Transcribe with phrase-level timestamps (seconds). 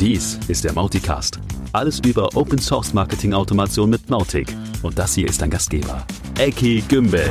[0.00, 1.40] Dies ist der Mauticast.
[1.72, 4.46] Alles über Open Source Marketing Automation mit Mautic.
[4.80, 6.06] Und das hier ist dein Gastgeber,
[6.38, 7.28] Eki Gümbel.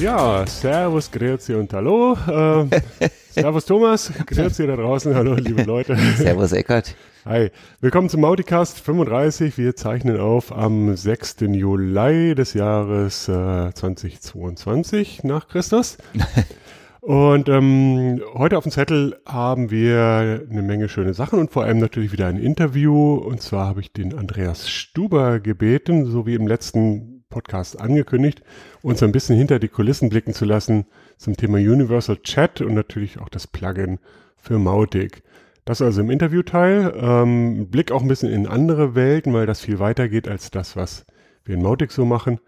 [0.00, 2.18] Ja, Servus, Grüezi und Hallo.
[2.28, 2.68] Ähm,
[3.30, 5.96] servus Thomas, Grüezi da draußen, hallo liebe Leute.
[6.16, 6.96] Servus Eckert.
[7.24, 9.56] Hi, willkommen zum Mauticast 35.
[9.56, 11.36] Wir zeichnen auf am 6.
[11.42, 15.96] Juli des Jahres äh, 2022 nach Christus.
[17.02, 21.78] Und ähm, heute auf dem Zettel haben wir eine Menge schöne Sachen und vor allem
[21.78, 23.14] natürlich wieder ein Interview.
[23.14, 28.44] Und zwar habe ich den Andreas Stuber gebeten, so wie im letzten Podcast angekündigt,
[28.82, 33.18] uns ein bisschen hinter die Kulissen blicken zu lassen zum Thema Universal Chat und natürlich
[33.18, 33.98] auch das Plugin
[34.36, 35.24] für Mautic.
[35.64, 36.94] Das also im Interviewteil.
[36.96, 40.76] Ähm, Blick auch ein bisschen in andere Welten, weil das viel weiter geht als das,
[40.76, 41.04] was
[41.44, 42.38] wir in Mautic so machen.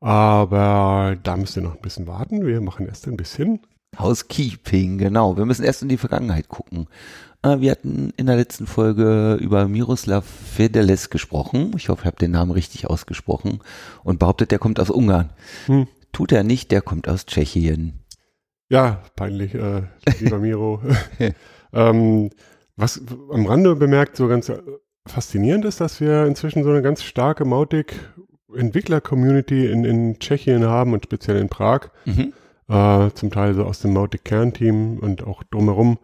[0.00, 2.44] Aber da müsst ihr noch ein bisschen warten.
[2.44, 3.60] Wir machen erst ein bisschen
[3.98, 5.36] Housekeeping, genau.
[5.36, 6.88] Wir müssen erst in die Vergangenheit gucken.
[7.42, 11.72] Äh, wir hatten in der letzten Folge über Miroslav Fedeles gesprochen.
[11.76, 13.60] Ich hoffe, ich habe den Namen richtig ausgesprochen.
[14.02, 15.30] Und behauptet, der kommt aus Ungarn.
[15.66, 15.86] Hm.
[16.12, 18.04] Tut er nicht, der kommt aus Tschechien.
[18.68, 19.82] Ja, peinlich, äh,
[20.20, 20.80] lieber Miro.
[21.72, 22.30] ähm,
[22.76, 24.50] was am Rande bemerkt so ganz
[25.06, 27.94] faszinierend ist, dass wir inzwischen so eine ganz starke Mautic
[28.56, 31.88] Entwickler-Community in, in Tschechien haben und speziell in Prag.
[32.04, 32.32] Mhm.
[32.68, 35.98] Äh, zum Teil so aus dem Mautic-Kernteam und auch drumherum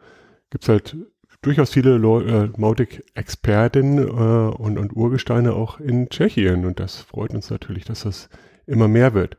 [0.50, 0.96] gibt's halt
[1.42, 6.66] durchaus viele äh, Mautic-Experten äh, und, und Urgesteine auch in Tschechien.
[6.66, 8.28] Und das freut uns natürlich, dass das
[8.66, 9.36] immer mehr wird.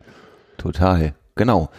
[0.57, 1.69] Total, genau.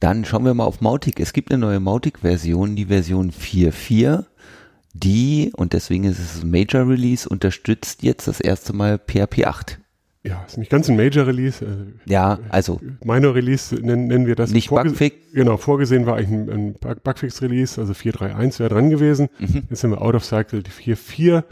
[0.00, 1.18] Dann schauen wir mal auf Mautic.
[1.20, 4.24] Es gibt eine neue Mautic-Version, die Version 4.4
[4.92, 9.78] die, und deswegen ist es ein Major Release, unterstützt jetzt das erste Mal PHP 8.
[10.22, 11.64] Ja, ist nicht ganz ein Major Release.
[11.64, 12.78] Äh, ja, also.
[13.02, 14.50] Minor Release nennen, nennen wir das.
[14.50, 15.16] Nicht Bugfix.
[15.32, 19.28] Genau, vorgesehen war eigentlich ein, ein Bugfix Release, also 4.3.1 wäre dran gewesen.
[19.38, 19.62] Mhm.
[19.70, 21.44] Jetzt sind wir out of cycle die 4.4,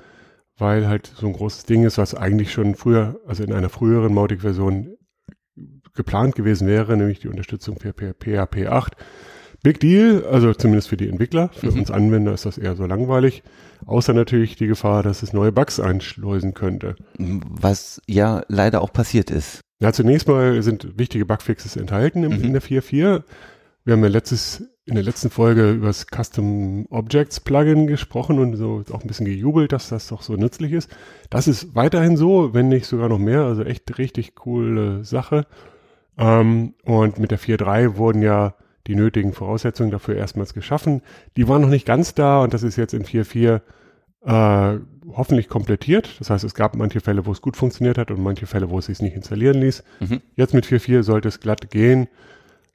[0.59, 4.13] weil halt so ein großes Ding ist, was eigentlich schon früher, also in einer früheren
[4.13, 4.99] Mautic-Version
[5.95, 8.97] geplant gewesen wäre, nämlich die Unterstützung für PHP 8.
[9.63, 11.51] Big Deal, also zumindest für die Entwickler.
[11.53, 11.81] Für mhm.
[11.81, 13.43] uns Anwender ist das eher so langweilig.
[13.87, 16.97] Außer natürlich die Gefahr, dass es neue Bugs einschleusen könnte.
[17.19, 19.61] Was ja leider auch passiert ist.
[19.81, 22.45] Ja, zunächst mal sind wichtige Bugfixes enthalten im, mhm.
[22.45, 23.23] in der 4.4.
[23.85, 28.57] Wir haben ja letztes, in der letzten Folge über das Custom Objects Plugin gesprochen und
[28.57, 30.91] so auch ein bisschen gejubelt, dass das doch so nützlich ist.
[31.31, 33.43] Das ist weiterhin so, wenn nicht sogar noch mehr.
[33.43, 35.47] Also echt richtig coole Sache.
[36.17, 38.55] Ähm, und mit der 4.3 wurden ja
[38.89, 41.03] die nötigen Voraussetzungen dafür erstmals geschaffen.
[41.37, 43.61] Die waren noch nicht ganz da und das ist jetzt in 4.4
[44.25, 44.81] äh,
[45.13, 46.17] hoffentlich komplettiert.
[46.19, 48.79] Das heißt, es gab manche Fälle, wo es gut funktioniert hat und manche Fälle, wo
[48.79, 49.85] es sich nicht installieren ließ.
[50.01, 50.21] Mhm.
[50.35, 52.09] Jetzt mit 4.4 sollte es glatt gehen.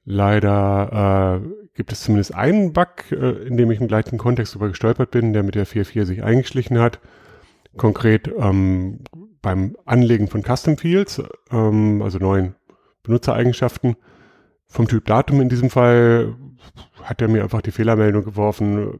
[0.05, 4.69] Leider äh, gibt es zumindest einen Bug, äh, in dem ich im gleichen Kontext darüber
[4.69, 6.99] gestolpert bin, der mit der 4.4 sich eingeschlichen hat.
[7.75, 8.99] Konkret ähm,
[9.41, 12.55] beim Anlegen von Custom Fields, ähm, also neuen
[13.03, 13.95] Benutzereigenschaften,
[14.73, 16.35] vom Typ Datum in diesem Fall
[17.03, 18.99] hat er mir einfach die Fehlermeldung geworfen,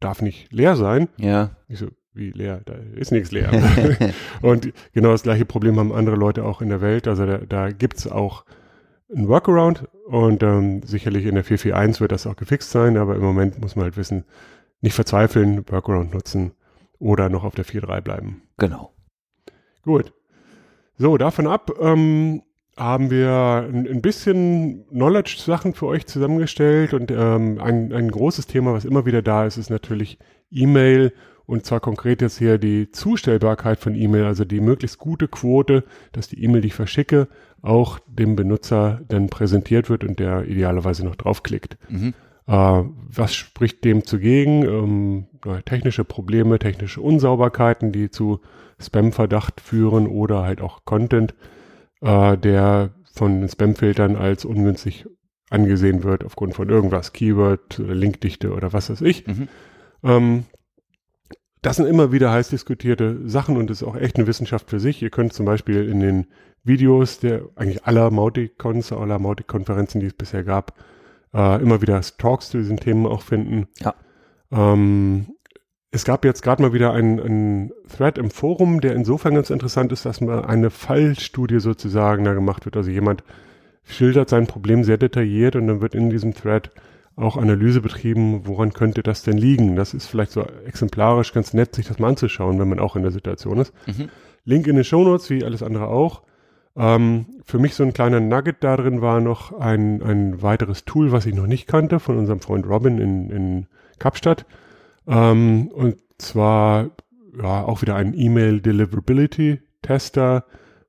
[0.00, 1.08] darf nicht leer sein.
[1.16, 1.56] Ja.
[1.66, 2.60] Ich so, wie leer?
[2.66, 3.50] Da ist nichts leer.
[4.42, 7.08] und genau das gleiche Problem haben andere Leute auch in der Welt.
[7.08, 8.44] Also da, da gibt's auch
[9.14, 13.22] ein Workaround und ähm, sicherlich in der 441 wird das auch gefixt sein, aber im
[13.22, 14.24] Moment muss man halt wissen,
[14.82, 16.52] nicht verzweifeln, Workaround nutzen
[16.98, 18.42] oder noch auf der 4.3 bleiben.
[18.58, 18.92] Genau.
[19.82, 20.12] Gut.
[20.98, 22.42] So, davon ab, ähm,
[22.76, 28.72] haben wir ein, ein bisschen Knowledge-Sachen für euch zusammengestellt und ähm, ein, ein großes Thema,
[28.72, 30.18] was immer wieder da ist, ist natürlich
[30.50, 31.12] E-Mail
[31.44, 36.28] und zwar konkret jetzt hier die Zustellbarkeit von E-Mail, also die möglichst gute Quote, dass
[36.28, 37.28] die E-Mail, die ich verschicke,
[37.60, 41.76] auch dem Benutzer dann präsentiert wird und der idealerweise noch draufklickt.
[41.90, 42.14] Mhm.
[42.46, 44.62] Äh, was spricht dem zugegen?
[44.64, 45.26] Ähm,
[45.64, 48.40] technische Probleme, technische Unsauberkeiten, die zu
[48.80, 51.34] Spam-Verdacht führen oder halt auch Content
[52.02, 55.06] äh, der von Spamfiltern als ungünstig
[55.50, 59.26] angesehen wird aufgrund von irgendwas, Keyword oder Linkdichte oder was weiß ich.
[59.26, 59.48] Mhm.
[60.02, 60.44] Ähm,
[61.60, 65.00] das sind immer wieder heiß diskutierte Sachen und ist auch echt eine Wissenschaft für sich.
[65.00, 66.26] Ihr könnt zum Beispiel in den
[66.64, 70.74] Videos der eigentlich aller Mauticons, aller Mautic-Konferenzen, die es bisher gab,
[71.34, 73.68] äh, immer wieder Talks zu diesen Themen auch finden.
[73.78, 73.94] Ja.
[74.50, 75.28] Ähm,
[75.92, 80.06] es gab jetzt gerade mal wieder einen Thread im Forum, der insofern ganz interessant ist,
[80.06, 82.78] dass mal eine Fallstudie sozusagen da gemacht wird.
[82.78, 83.22] Also jemand
[83.84, 86.70] schildert sein Problem sehr detailliert und dann wird in diesem Thread
[87.14, 89.76] auch Analyse betrieben, woran könnte das denn liegen.
[89.76, 93.02] Das ist vielleicht so exemplarisch ganz nett, sich das mal anzuschauen, wenn man auch in
[93.02, 93.74] der Situation ist.
[93.86, 94.08] Mhm.
[94.46, 96.22] Link in den Shownotes, wie alles andere auch.
[96.74, 101.12] Ähm, für mich so ein kleiner Nugget da drin war noch ein, ein weiteres Tool,
[101.12, 103.66] was ich noch nicht kannte, von unserem Freund Robin in, in
[103.98, 104.46] Kapstadt.
[105.06, 106.90] Ähm, und zwar
[107.36, 110.44] ja auch wieder ein E-Mail Deliverability Tester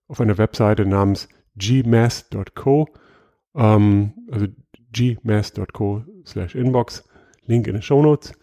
[0.07, 2.87] auf einer Webseite namens gmass.co,
[3.55, 4.47] ähm, also
[4.91, 7.03] gmass.co slash inbox,
[7.45, 8.33] Link in den Show Notes.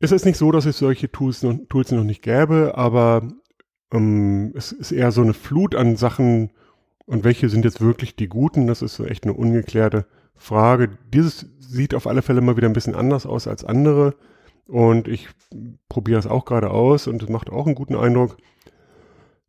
[0.00, 3.28] Es ist nicht so, dass es solche Tools noch, Tools noch nicht gäbe, aber
[3.92, 6.50] ähm, es ist eher so eine Flut an Sachen
[7.06, 10.06] und welche sind jetzt wirklich die guten, das ist so echt eine ungeklärte
[10.36, 10.90] Frage.
[11.12, 14.14] Dieses sieht auf alle Fälle mal wieder ein bisschen anders aus als andere
[14.66, 15.28] und ich
[15.88, 18.36] probiere es auch gerade aus und es macht auch einen guten Eindruck.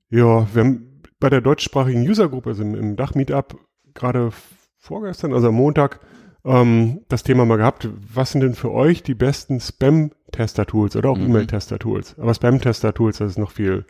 [0.10, 3.58] Ja, wir haben bei der deutschsprachigen Usergruppe, also im, im Dach-Meetup,
[3.94, 4.32] gerade
[4.78, 6.00] vorgestern, also am Montag,
[6.44, 7.90] ähm, das Thema mal gehabt.
[8.14, 11.28] Was sind denn für euch die besten Spam-Tester-Tools oder auch mhm.
[11.28, 12.20] E-Mail-Tester-Tools?
[12.20, 13.86] Aber Spam-Tester-Tools, das ist noch viel,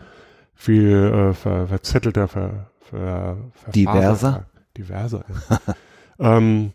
[0.54, 3.38] viel äh, ver, verzettelter, ver, ver,
[3.74, 4.46] diverser.
[4.78, 5.26] Diverser.
[6.18, 6.72] Ähm,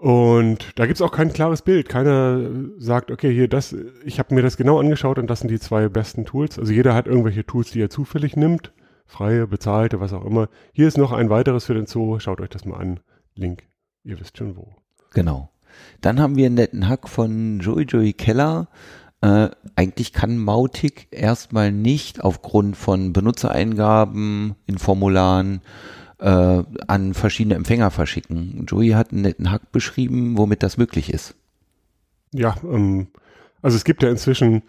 [0.00, 1.90] und da gibt's auch kein klares Bild.
[1.90, 2.40] Keiner
[2.78, 5.90] sagt, okay, hier das, ich habe mir das genau angeschaut und das sind die zwei
[5.90, 6.58] besten Tools.
[6.58, 8.72] Also jeder hat irgendwelche Tools, die er zufällig nimmt.
[9.04, 10.48] Freie, bezahlte, was auch immer.
[10.72, 12.18] Hier ist noch ein weiteres für den Zoo.
[12.18, 13.00] Schaut euch das mal an.
[13.34, 13.64] Link.
[14.02, 14.72] Ihr wisst schon wo.
[15.12, 15.50] Genau.
[16.00, 18.68] Dann haben wir einen netten Hack von Joey Joey Keller.
[19.20, 25.60] Äh, eigentlich kann Mautic erstmal nicht aufgrund von Benutzereingaben in Formularen
[26.20, 28.66] äh, an verschiedene Empfänger verschicken.
[28.68, 31.34] Joey hat einen netten Hack beschrieben, womit das möglich ist.
[32.32, 33.08] Ja, ähm,
[33.62, 34.62] also es gibt ja inzwischen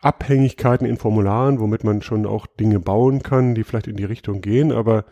[0.00, 4.42] Abhängigkeiten in Formularen, womit man schon auch Dinge bauen kann, die vielleicht in die Richtung
[4.42, 5.06] gehen, aber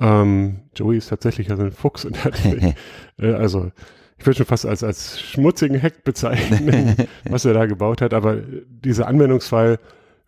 [0.00, 2.34] ähm, Joey ist tatsächlich also ein Fuchs und hat,
[3.18, 3.72] äh, also
[4.18, 6.96] ich würde schon fast als, als schmutzigen Hack bezeichnen,
[7.28, 9.78] was er da gebaut hat, aber dieser Anwendungsfall,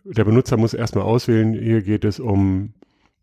[0.05, 2.73] der Benutzer muss erstmal auswählen, hier geht es um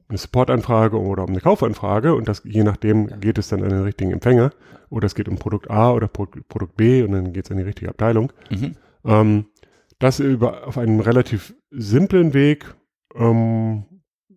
[0.09, 3.83] eine Supportanfrage oder um eine Kaufanfrage und das je nachdem geht es dann an den
[3.83, 4.51] richtigen Empfänger
[4.89, 7.57] oder es geht um Produkt A oder Pro Produkt B und dann geht es an
[7.57, 8.31] die richtige Abteilung.
[8.49, 8.75] Mhm.
[9.05, 9.45] Ähm,
[9.99, 12.75] das über auf einem relativ simplen Weg
[13.15, 13.85] ähm,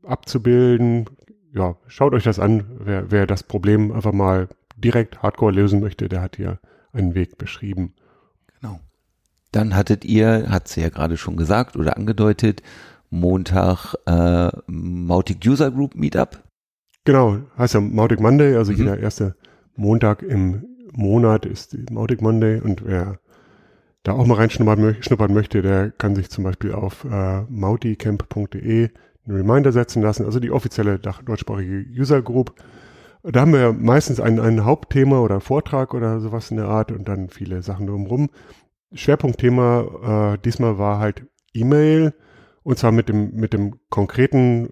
[0.04, 1.08] abzubilden.
[1.52, 6.08] Ja, schaut euch das an, wer, wer das Problem einfach mal direkt hardcore lösen möchte,
[6.08, 6.58] der hat hier
[6.92, 7.94] einen Weg beschrieben.
[8.60, 8.80] Genau.
[9.52, 12.62] Dann hattet ihr, hat sie ja gerade schon gesagt oder angedeutet,
[13.10, 16.42] Montag äh, Mautic User Group Meetup.
[17.04, 18.78] Genau, heißt ja Mautic Monday, also mhm.
[18.78, 19.34] jeder erste
[19.76, 23.18] Montag im Monat ist Mautic Monday und wer
[24.02, 28.88] da auch mal reinschnuppern möchte, der kann sich zum Beispiel auf äh, mauticamp.de
[29.26, 32.54] einen Reminder setzen lassen, also die offizielle deutschsprachige User Group.
[33.22, 37.06] Da haben wir meistens ein, ein Hauptthema oder Vortrag oder sowas in der Art und
[37.06, 38.30] dann viele Sachen drumherum.
[38.94, 42.14] Schwerpunktthema äh, diesmal war halt E-Mail
[42.62, 44.70] und zwar mit dem, mit dem konkreten,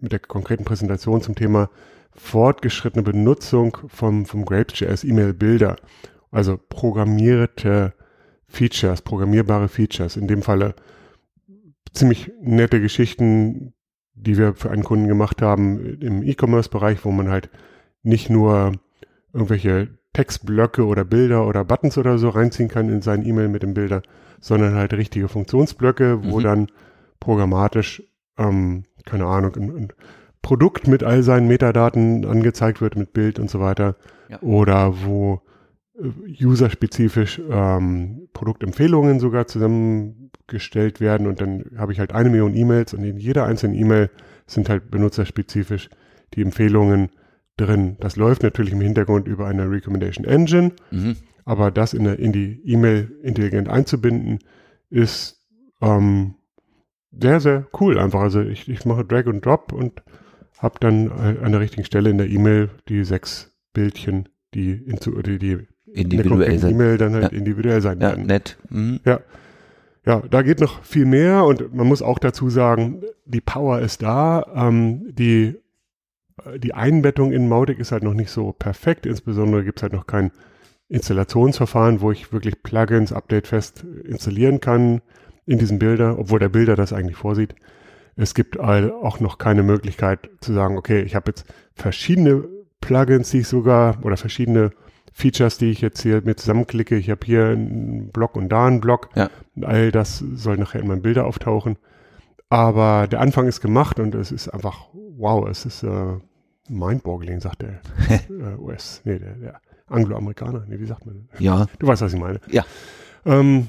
[0.00, 1.70] mit der konkreten Präsentation zum Thema
[2.12, 5.76] fortgeschrittene Benutzung vom, vom Grapes.js E-Mail-Bilder.
[6.30, 7.94] Also programmierte
[8.46, 10.16] Features, programmierbare Features.
[10.16, 10.74] In dem Falle
[11.92, 13.74] ziemlich nette Geschichten,
[14.14, 17.48] die wir für einen Kunden gemacht haben im E-Commerce-Bereich, wo man halt
[18.02, 18.72] nicht nur
[19.32, 23.74] irgendwelche Textblöcke oder Bilder oder Buttons oder so reinziehen kann in sein E-Mail mit dem
[23.74, 24.02] Bilder,
[24.40, 26.42] sondern halt richtige Funktionsblöcke, wo mhm.
[26.42, 26.66] dann
[27.20, 28.02] programmatisch,
[28.38, 29.92] ähm, keine Ahnung, ein, ein,
[30.42, 33.96] Produkt mit all seinen Metadaten angezeigt wird mit Bild und so weiter.
[34.30, 34.40] Ja.
[34.40, 35.42] Oder wo
[35.98, 42.94] äh, userspezifisch ähm, Produktempfehlungen sogar zusammengestellt werden und dann habe ich halt eine Million E-Mails
[42.94, 44.10] und in jeder einzelnen E-Mail
[44.46, 45.90] sind halt benutzerspezifisch
[46.34, 47.10] die Empfehlungen
[47.58, 47.96] drin.
[48.00, 51.16] Das läuft natürlich im Hintergrund über eine Recommendation Engine, mhm.
[51.44, 54.38] aber das in, der, in die E-Mail intelligent einzubinden,
[54.88, 55.44] ist
[55.82, 56.34] ähm,
[57.12, 58.20] sehr, sehr cool einfach.
[58.20, 60.02] Also ich, ich mache Drag und Drop und
[60.58, 65.38] habe dann an der richtigen Stelle in der E-Mail die sechs Bildchen, die, in, die,
[65.38, 66.72] die individuell sein.
[66.72, 67.38] E-Mail dann halt ja.
[67.38, 68.26] individuell sein ja, werden.
[68.26, 68.58] nett.
[68.68, 69.00] Mhm.
[69.04, 69.20] Ja.
[70.06, 74.02] Ja, da geht noch viel mehr und man muss auch dazu sagen, die Power ist
[74.02, 74.46] da.
[74.54, 75.56] Ähm, die,
[76.56, 79.04] die Einbettung in Mautic ist halt noch nicht so perfekt.
[79.04, 80.32] Insbesondere gibt es halt noch kein
[80.88, 85.02] Installationsverfahren, wo ich wirklich Plugins updatefest installieren kann
[85.50, 87.56] in diesem Bilder, obwohl der Bilder das eigentlich vorsieht.
[88.14, 92.44] Es gibt auch noch keine Möglichkeit zu sagen, okay, ich habe jetzt verschiedene
[92.80, 94.70] Plugins, die ich sogar oder verschiedene
[95.12, 96.96] Features, die ich jetzt hier mit zusammenklicke.
[96.96, 99.08] Ich habe hier einen Block und da einen Block.
[99.16, 99.28] Ja.
[99.62, 101.78] All das soll nachher in meinen Bilder auftauchen.
[102.48, 106.16] Aber der Anfang ist gemacht und es ist einfach, wow, es ist äh,
[106.68, 111.28] mindboggling, sagt der äh, US, nee, der, der Angloamerikaner, nee, wie sagt man?
[111.40, 111.66] Ja.
[111.80, 112.40] Du weißt, was ich meine.
[112.48, 112.64] Ja.
[113.26, 113.68] Ähm,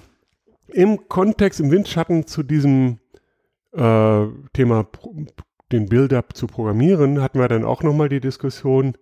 [0.73, 2.99] Im Kontext, im Windschatten zu diesem
[3.73, 4.87] äh, Thema,
[5.71, 8.97] den Build-up zu programmieren, hatten wir dann auch nochmal die Diskussion,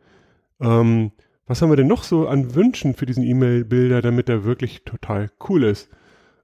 [0.60, 1.12] ähm,
[1.46, 5.32] was haben wir denn noch so an Wünschen für diesen E-Mail-Bilder, damit er wirklich total
[5.50, 5.90] cool ist?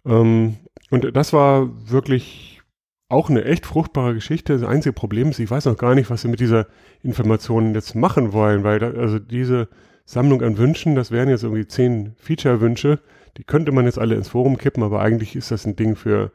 [0.05, 0.57] Ähm,
[0.89, 2.61] und das war wirklich
[3.07, 4.53] auch eine echt fruchtbare Geschichte.
[4.53, 6.67] Das einzige Problem ist, ich weiß noch gar nicht, was wir mit dieser
[7.03, 9.69] Information jetzt machen wollen, weil da, also diese
[10.05, 12.99] Sammlung an Wünschen, das wären jetzt irgendwie zehn Feature-Wünsche,
[13.37, 16.31] die könnte man jetzt alle ins Forum kippen, aber eigentlich ist das ein Ding für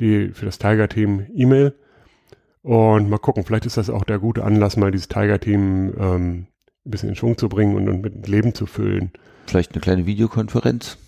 [0.00, 1.74] die, für das Tiger-Team E-Mail.
[2.62, 6.46] Und mal gucken, vielleicht ist das auch der gute Anlass, mal dieses Tiger-Team ähm,
[6.84, 9.12] ein bisschen in Schwung zu bringen und, und mit Leben zu füllen.
[9.46, 10.98] Vielleicht eine kleine Videokonferenz.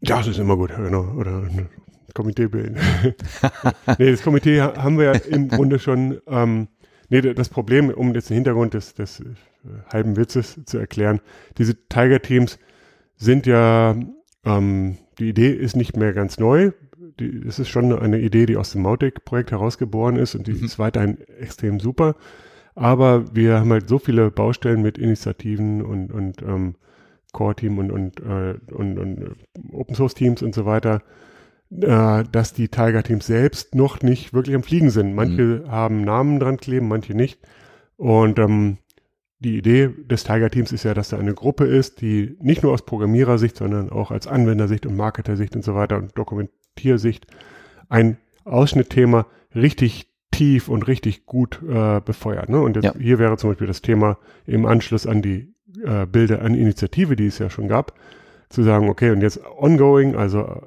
[0.00, 1.12] Ja, das ist immer gut, genau.
[1.16, 1.68] Oder ein
[2.14, 2.78] Komitee bilden.
[3.98, 6.20] nee, das Komitee haben wir ja im Grunde schon.
[6.26, 6.68] Ähm,
[7.08, 9.24] nee, das Problem, um jetzt den Hintergrund des, des äh,
[9.92, 11.20] halben Witzes zu erklären,
[11.58, 12.58] diese Tiger-Teams
[13.16, 13.94] sind ja,
[14.46, 16.72] ähm, die Idee ist nicht mehr ganz neu.
[17.46, 20.64] Es ist schon eine Idee, die aus dem Mautic-Projekt herausgeboren ist und die mhm.
[20.64, 22.14] ist weiterhin extrem super.
[22.74, 26.74] Aber wir haben halt so viele Baustellen mit Initiativen und, und ähm,
[27.32, 29.30] Core-Team und, und, äh, und, und äh,
[29.72, 31.02] Open-Source-Teams und so weiter,
[31.70, 35.14] äh, dass die Tiger-Teams selbst noch nicht wirklich am Fliegen sind.
[35.14, 35.70] Manche mhm.
[35.70, 37.40] haben Namen dran kleben, manche nicht.
[37.96, 38.76] Und ähm,
[39.38, 42.84] die Idee des Tiger-Teams ist ja, dass da eine Gruppe ist, die nicht nur aus
[42.84, 47.26] Programmierersicht, sondern auch als Anwendersicht und Marketersicht und so weiter und Dokumentiersicht
[47.88, 52.48] ein Ausschnittthema richtig tief und richtig gut äh, befeuert.
[52.48, 52.60] Ne?
[52.60, 52.94] Und jetzt, ja.
[52.98, 57.26] hier wäre zum Beispiel das Thema im Anschluss an die äh, Bilder, an Initiative, die
[57.26, 57.94] es ja schon gab,
[58.48, 60.62] zu sagen, okay, und jetzt ongoing, also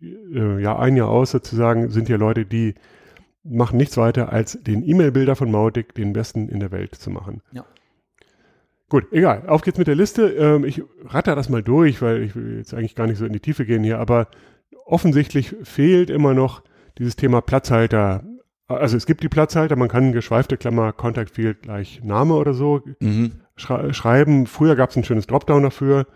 [0.00, 2.74] äh, ja ein Jahr aus sozusagen, sind hier Leute, die
[3.42, 7.42] machen nichts weiter, als den E-Mail-Bilder von Mautic den besten in der Welt zu machen.
[7.52, 7.64] Ja.
[8.88, 9.48] Gut, egal.
[9.48, 10.28] Auf geht's mit der Liste.
[10.28, 13.32] Ähm, ich ratter das mal durch, weil ich will jetzt eigentlich gar nicht so in
[13.32, 14.28] die Tiefe gehen hier, aber
[14.84, 16.62] offensichtlich fehlt immer noch
[16.98, 18.22] dieses Thema Platzhalter
[18.68, 22.82] also es gibt die Platzhalter, man kann geschweifte Klammer Contact Field gleich Name oder so
[23.00, 23.32] mhm.
[23.54, 24.46] schrei schreiben.
[24.46, 26.06] Früher gab es ein schönes Dropdown dafür.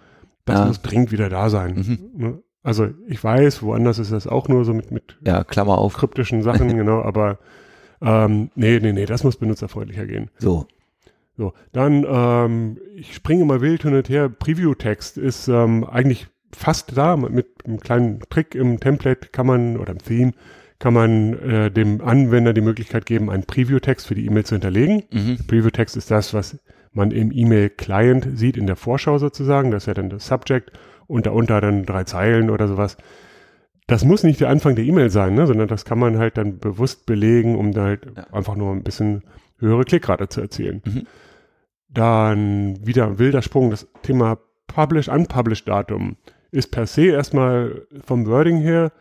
[0.45, 0.67] Das ja.
[0.67, 1.75] muss dringend wieder da sein.
[1.75, 2.21] Mhm.
[2.21, 2.43] Ne?
[2.63, 5.95] Also ich weiß, woanders ist das auch nur so mit, mit ja, Klammer auf.
[5.95, 7.39] kryptischen Sachen, genau, aber
[8.03, 10.31] ähm, nee, nee, nee, das muss benutzerfreundlicher gehen.
[10.39, 10.67] So.
[11.41, 14.29] So, dann, ähm, ich springe mal wild hin und her.
[14.29, 17.17] Preview-Text ist ähm, eigentlich fast da.
[17.17, 20.33] Mit einem kleinen Trick im Template kann man oder im Theme
[20.79, 25.05] kann man äh, dem Anwender die Möglichkeit geben, einen Preview-Text für die E-Mail zu hinterlegen.
[25.11, 25.39] Mhm.
[25.47, 26.59] Preview-Text ist das, was
[26.93, 29.71] man im E-Mail-Client sieht, in der Vorschau sozusagen.
[29.71, 30.73] Das ist ja dann das Subject
[31.07, 32.99] und darunter dann drei Zeilen oder sowas.
[33.87, 36.59] Das muss nicht der Anfang der E-Mail sein, ne, sondern das kann man halt dann
[36.59, 38.25] bewusst belegen, um da halt ja.
[38.31, 39.23] einfach nur ein bisschen
[39.59, 40.83] höhere Klickrate zu erzielen.
[40.85, 41.07] Mhm.
[41.93, 46.17] Dann wieder ein wilder Sprung, das Thema Publish-Unpublish-Datum
[46.53, 48.93] ist per se erstmal vom Wording her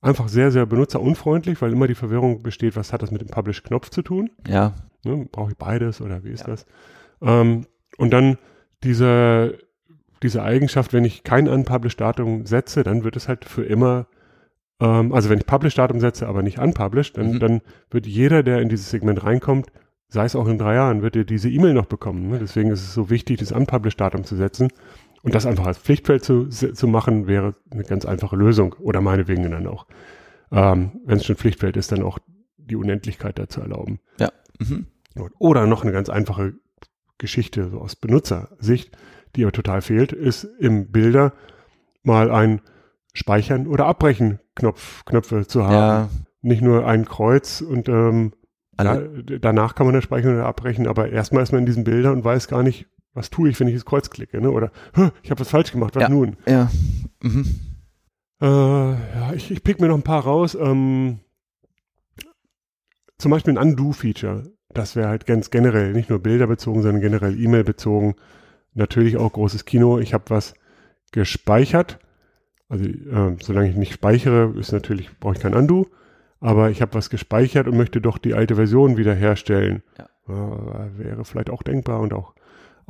[0.00, 3.90] einfach sehr, sehr benutzerunfreundlich, weil immer die Verwirrung besteht, was hat das mit dem Publish-Knopf
[3.90, 4.30] zu tun?
[4.46, 4.74] Ja.
[5.04, 6.46] Ne, Brauche ich beides oder wie ist ja.
[6.48, 6.66] das?
[7.20, 8.38] Ähm, und dann
[8.82, 9.58] diese,
[10.22, 14.06] diese Eigenschaft, wenn ich kein Unpublish-Datum setze, dann wird es halt für immer,
[14.80, 17.40] ähm, also wenn ich Publish-Datum setze, aber nicht Unpublished, dann, mhm.
[17.40, 17.60] dann
[17.90, 19.66] wird jeder, der in dieses Segment reinkommt,
[20.10, 22.28] sei es auch in drei Jahren, wird er diese E-Mail noch bekommen.
[22.28, 22.38] Ne?
[22.38, 24.68] Deswegen ist es so wichtig, das Unpublished-Datum zu setzen.
[25.22, 28.74] Und das einfach als Pflichtfeld zu, zu machen, wäre eine ganz einfache Lösung.
[28.80, 29.86] Oder meinetwegen dann auch,
[30.50, 32.18] ähm, wenn es schon Pflichtfeld ist, dann auch
[32.56, 34.00] die Unendlichkeit dazu erlauben.
[34.18, 34.30] Ja.
[34.58, 34.86] Mhm.
[35.38, 36.54] Oder noch eine ganz einfache
[37.18, 38.96] Geschichte so aus Benutzersicht,
[39.36, 41.34] die aber total fehlt, ist im Bilder
[42.02, 42.62] mal ein
[43.12, 45.74] Speichern oder Abbrechen Knopf, Knöpfe zu haben.
[45.74, 46.08] Ja.
[46.42, 48.32] Nicht nur ein Kreuz und ähm,
[48.84, 49.00] ja,
[49.40, 52.24] danach kann man das speichern oder abbrechen, aber erstmal ist man in diesen Bildern und
[52.24, 54.50] weiß gar nicht, was tue ich, wenn ich das Kreuz klicke, ne?
[54.50, 54.70] Oder
[55.22, 56.36] ich habe was falsch gemacht, was ja, nun?
[56.46, 56.70] Ja.
[57.22, 57.46] Mhm.
[58.40, 60.54] Äh, ja, ich, ich pick mir noch ein paar raus.
[60.54, 61.20] Ähm,
[63.18, 64.50] zum Beispiel ein Undo-Feature.
[64.72, 68.14] Das wäre halt ganz generell, nicht nur bilderbezogen, sondern generell E-Mail bezogen.
[68.72, 69.98] Natürlich auch großes Kino.
[69.98, 70.54] Ich habe was
[71.12, 71.98] gespeichert.
[72.68, 75.88] Also äh, solange ich nicht speichere, ist natürlich brauche ich kein Undo.
[76.40, 79.82] Aber ich habe was gespeichert und möchte doch die alte Version wiederherstellen.
[79.98, 80.06] Ja.
[80.28, 82.34] Äh, wäre vielleicht auch denkbar und auch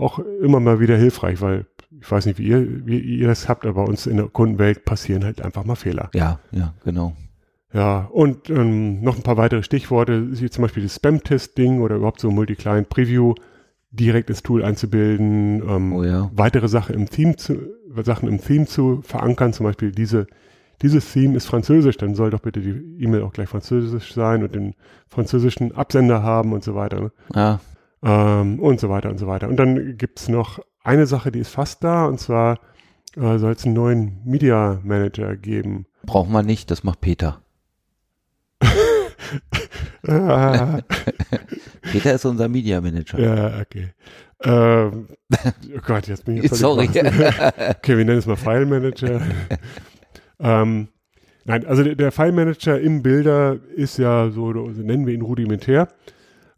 [0.01, 1.67] auch immer mal wieder hilfreich, weil
[2.01, 4.85] ich weiß nicht, wie ihr, wie ihr das habt, aber bei uns in der Kundenwelt
[4.85, 6.11] passieren halt einfach mal Fehler.
[6.15, 7.15] Ja, ja, genau.
[7.73, 12.21] Ja, und ähm, noch ein paar weitere Stichworte, wie zum Beispiel das Spam-Test-Ding oder überhaupt
[12.21, 13.35] so Multi-Client Preview
[13.93, 16.31] direkt ins Tool einzubilden, ähm, oh ja.
[16.35, 17.59] weitere Sachen im Theme zu,
[18.05, 20.27] Sachen im Theme zu verankern, zum Beispiel diese,
[20.83, 24.55] dieses Theme ist französisch, dann soll doch bitte die E-Mail auch gleich französisch sein und
[24.55, 24.75] den
[25.09, 27.01] französischen Absender haben und so weiter.
[27.01, 27.13] Ne?
[27.35, 27.61] Ja
[28.03, 29.49] ähm, und so weiter und so weiter.
[29.49, 32.59] Und dann gibt's noch eine Sache, die ist fast da, und zwar
[33.17, 35.87] äh, soll es einen neuen Media Manager geben.
[36.05, 37.43] Braucht man nicht, das macht Peter.
[41.93, 43.19] Peter ist unser Media Manager.
[43.19, 43.91] Ja, okay.
[44.43, 46.89] Ähm, oh Gott, jetzt bin ich völlig Sorry.
[46.89, 49.21] okay, wir nennen es mal File Manager.
[50.41, 50.89] Ähm,
[51.45, 55.23] nein, also der, der File Manager im Builder ist ja so, so nennen wir ihn
[55.23, 55.89] rudimentär.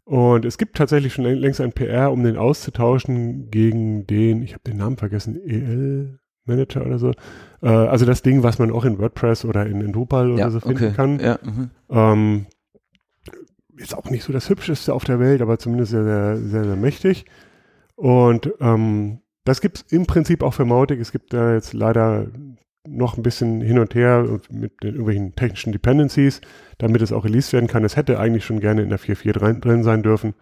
[0.05, 4.63] Und es gibt tatsächlich schon längst ein PR, um den auszutauschen gegen den, ich habe
[4.65, 7.11] den Namen vergessen, EL Manager oder so.
[7.61, 10.49] Äh, also das Ding, was man auch in WordPress oder in, in Drupal oder ja,
[10.49, 10.93] so finden okay.
[10.93, 11.19] kann.
[11.19, 11.69] Ja, mhm.
[11.89, 12.45] Ähm,
[13.77, 16.75] ist auch nicht so das Hübscheste auf der Welt, aber zumindest sehr, sehr, sehr, sehr
[16.75, 17.25] mächtig.
[17.95, 20.99] Und ähm, das gibt es im Prinzip auch für Mautic.
[20.99, 22.27] Es gibt da jetzt leider
[22.87, 26.41] noch ein bisschen hin und her mit den irgendwelchen technischen Dependencies,
[26.77, 27.85] damit es auch released werden kann.
[27.85, 30.33] Es hätte eigentlich schon gerne in der 4.4 drin sein dürfen.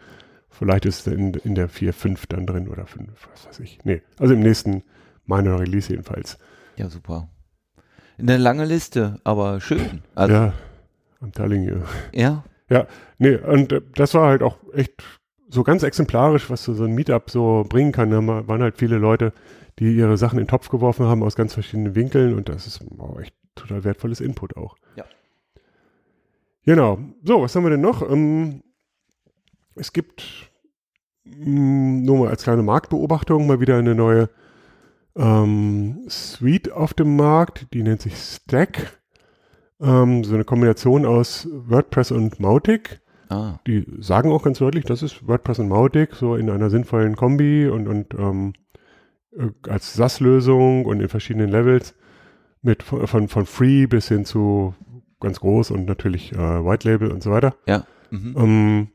[0.49, 3.79] Vielleicht ist es in, in der 4.5 dann drin oder 5, was weiß ich.
[3.83, 4.83] Nee, also im nächsten
[5.25, 6.37] Minor Release jedenfalls.
[6.75, 7.29] Ja, super.
[8.17, 10.01] Eine lange Liste, aber schön.
[10.15, 10.53] Also, ja,
[11.21, 11.77] I'm telling you.
[12.13, 12.43] Ja.
[12.69, 15.03] Ja, nee, und äh, das war halt auch echt
[15.49, 18.11] so ganz exemplarisch, was so, so ein Meetup so bringen kann.
[18.11, 19.33] Da waren halt viele Leute,
[19.79, 22.81] die ihre Sachen in den Topf geworfen haben aus ganz verschiedenen Winkeln und das ist
[22.89, 24.75] wow, echt total wertvolles Input auch.
[24.95, 25.05] Ja.
[26.65, 26.99] Genau.
[27.23, 28.07] So, was haben wir denn noch?
[28.09, 28.63] Ähm,
[29.75, 30.51] es gibt
[31.23, 34.29] mh, mm, nur mal als kleine Marktbeobachtung mal wieder eine neue
[35.15, 38.99] ähm, Suite auf dem Markt, die nennt sich Stack.
[39.79, 43.01] Ähm, so eine Kombination aus WordPress und Mautic.
[43.29, 43.59] Ah.
[43.65, 47.67] Die sagen auch ganz deutlich, das ist WordPress und Mautic, so in einer sinnvollen Kombi
[47.67, 48.70] und, und ähm, äh,
[49.67, 51.95] als SAS-Lösung und in verschiedenen Levels
[52.61, 54.75] mit von, von, Free bis hin zu
[55.19, 57.55] ganz groß und natürlich äh, White Label und so weiter.
[57.65, 57.85] Ja.
[58.09, 58.35] Mhm.
[58.37, 58.87] Ähm,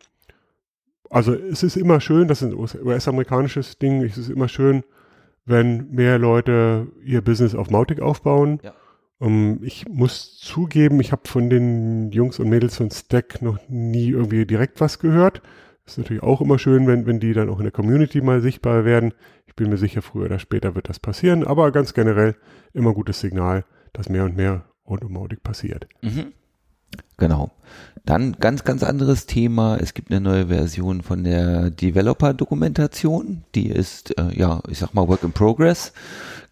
[1.11, 4.85] also es ist immer schön, das ist ein US-amerikanisches Ding, es ist immer schön,
[5.45, 8.61] wenn mehr Leute ihr Business auf Mautic aufbauen.
[8.62, 8.75] Ja.
[9.19, 13.59] Um, ähm, ich muss zugeben, ich habe von den Jungs und Mädels von Stack noch
[13.69, 15.40] nie irgendwie direkt was gehört.
[15.87, 18.85] Ist natürlich auch immer schön, wenn, wenn die dann auch in der Community mal sichtbar
[18.85, 19.14] werden.
[19.57, 22.37] Bin mir sicher, früher oder später wird das passieren, aber ganz generell
[22.75, 25.89] immer gutes Signal, dass mehr und mehr rund um Mautic passiert.
[26.02, 26.33] Mhm.
[27.19, 27.50] Genau.
[28.04, 29.78] Dann ganz, ganz anderes Thema.
[29.80, 33.43] Es gibt eine neue Version von der Developer-Dokumentation.
[33.54, 35.93] Die ist, äh, ja, ich sag mal, Work in Progress.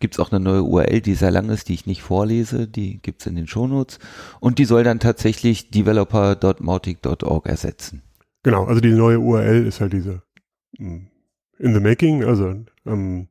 [0.01, 2.67] Gibt es auch eine neue URL, die sehr lang ist, die ich nicht vorlese.
[2.67, 3.99] Die gibt es in den Shownotes.
[4.41, 8.03] Und die soll dann tatsächlich developer.mautic.org ersetzen.
[8.43, 10.23] Genau, also die neue URL ist halt diese
[10.79, 11.07] hm,
[11.59, 12.55] in the making, also
[12.87, 13.29] ähm,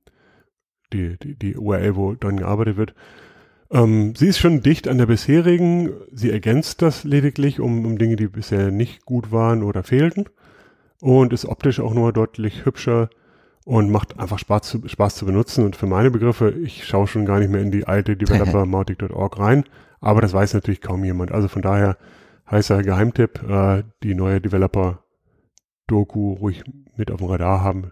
[0.92, 2.94] die, die, die URL, wo dran gearbeitet wird.
[3.72, 5.90] Ähm, sie ist schon dicht an der bisherigen.
[6.12, 10.26] Sie ergänzt das lediglich um, um Dinge, die bisher nicht gut waren oder fehlten.
[11.02, 13.10] Und ist optisch auch nochmal deutlich hübscher
[13.66, 15.66] und macht einfach Spaß zu, Spaß zu benutzen.
[15.66, 19.64] Und für meine Begriffe, ich schaue schon gar nicht mehr in die alte developer-mautic.org rein.
[20.00, 21.32] Aber das weiß natürlich kaum jemand.
[21.32, 21.98] Also von daher
[22.50, 26.64] heißer Geheimtipp, äh, die neue Developer-Doku ruhig
[26.96, 27.92] mit auf dem Radar haben.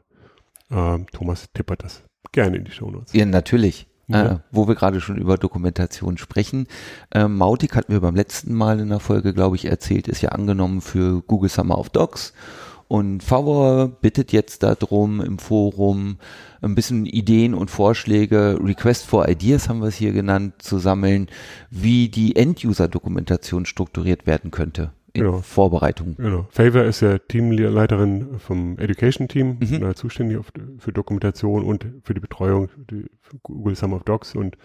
[0.71, 3.13] Äh, Thomas tippert das gerne in die Show Notes.
[3.13, 3.87] Ja, natürlich.
[4.07, 4.25] Ja.
[4.25, 6.67] Äh, wo wir gerade schon über Dokumentation sprechen.
[7.11, 10.29] Äh, Mautic hatten wir beim letzten Mal in der Folge, glaube ich, erzählt, ist ja
[10.29, 12.33] angenommen für Google Summer of Docs.
[12.89, 16.17] Und Favor bittet jetzt darum im Forum
[16.61, 21.27] ein bisschen Ideen und Vorschläge, Request for Ideas haben wir es hier genannt, zu sammeln,
[21.69, 25.39] wie die End-User-Dokumentation strukturiert werden könnte in genau.
[25.39, 26.15] Vorbereitung.
[26.17, 26.47] Genau.
[26.49, 29.95] Favor ist ja Teamleiterin vom Education Team, mhm.
[29.95, 30.39] zuständig
[30.79, 34.57] für Dokumentation und für die Betreuung für Google Summer of Docs und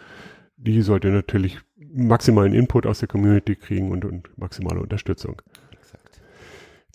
[0.56, 5.42] die sollte natürlich maximalen Input aus der Community kriegen und, und maximale Unterstützung.
[5.72, 6.20] Exakt.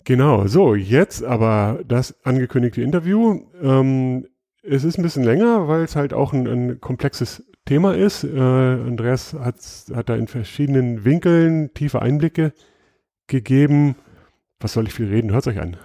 [0.04, 3.40] Genau, so, jetzt aber das angekündigte Interview.
[3.62, 4.26] Ähm,
[4.62, 8.24] es ist ein bisschen länger, weil es halt auch ein, ein komplexes Thema ist.
[8.24, 9.56] Äh, Andreas hat,
[9.94, 12.52] hat da in verschiedenen Winkeln tiefe Einblicke
[13.26, 13.96] gegeben.
[14.60, 15.32] Was soll ich viel reden?
[15.32, 15.76] Hört euch an.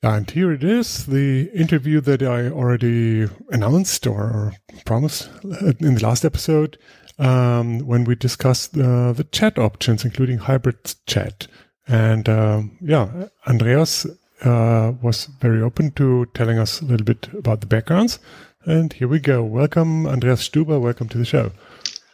[0.00, 6.24] And here it is, the interview that I already announced or promised in the last
[6.24, 6.78] episode
[7.18, 11.48] um, when we discussed uh, the chat options, including hybrid chat.
[11.88, 14.06] And um, yeah, Andreas
[14.44, 18.20] uh, was very open to telling us a little bit about the backgrounds.
[18.64, 19.42] And here we go.
[19.42, 20.80] Welcome, Andreas Stuber.
[20.80, 21.50] Welcome to the show.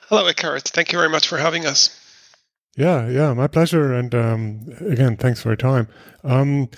[0.09, 0.69] Hello, Eckhart.
[0.69, 2.01] Thank you very much for having us.
[2.77, 3.93] Yeah, yeah, my pleasure.
[3.95, 5.89] And um, again, thanks for your time.
[6.25, 6.69] Um,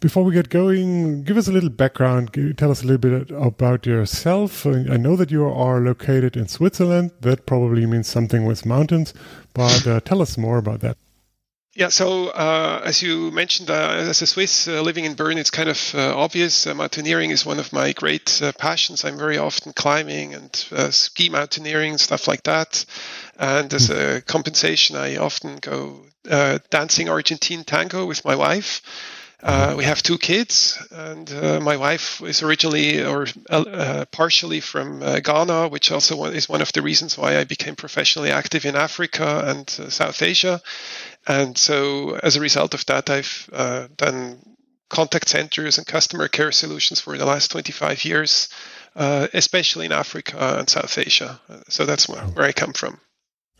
[0.00, 2.34] before we get going, give us a little background.
[2.58, 4.66] Tell us a little bit about yourself.
[4.66, 7.12] I know that you are located in Switzerland.
[7.20, 9.14] That probably means something with mountains,
[9.54, 10.98] but uh, tell us more about that.
[11.76, 15.50] Yeah, so uh, as you mentioned, uh, as a Swiss uh, living in Bern, it's
[15.50, 16.66] kind of uh, obvious.
[16.66, 19.04] Uh, mountaineering is one of my great uh, passions.
[19.04, 20.56] I'm very often climbing and
[20.90, 22.86] ski mountaineering and stuff like that.
[23.38, 26.06] And as a compensation, I often go
[26.70, 28.80] dancing Argentine tango with my wife.
[29.42, 34.60] Uh, we have two kids, and uh, my wife is originally or uh, uh partially
[34.60, 38.64] from uh, Ghana, which also is one of the reasons why I became professionally active
[38.64, 40.62] in Africa and uh, South Asia.
[41.26, 43.50] And so, as a result of that, I've
[43.96, 44.38] done
[44.88, 48.48] contact centers and customer care solutions for the last 25 years,
[48.94, 51.40] especially in Africa and South Asia.
[51.68, 53.00] So that's where, where I come from.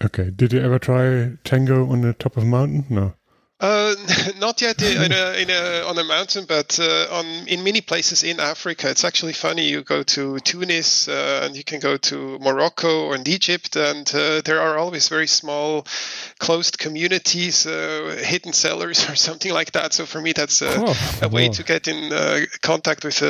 [0.05, 0.31] Okay.
[0.31, 2.85] Did you ever try Tango on the top of a mountain?
[2.89, 3.15] No.
[3.59, 3.95] Uh,
[4.39, 8.23] not yet in a, in a, on a mountain, but uh, on in many places
[8.23, 8.91] in Africa.
[8.91, 9.67] It's actually funny.
[9.67, 14.43] You go to Tunis uh, and you can go to Morocco or Egypt, and uh,
[14.45, 15.87] there are always very small,
[16.39, 19.95] closed communities, uh, hidden cellars or something like that.
[19.95, 21.53] So for me, that's a, oh, a way oh.
[21.53, 23.21] to get in uh, contact with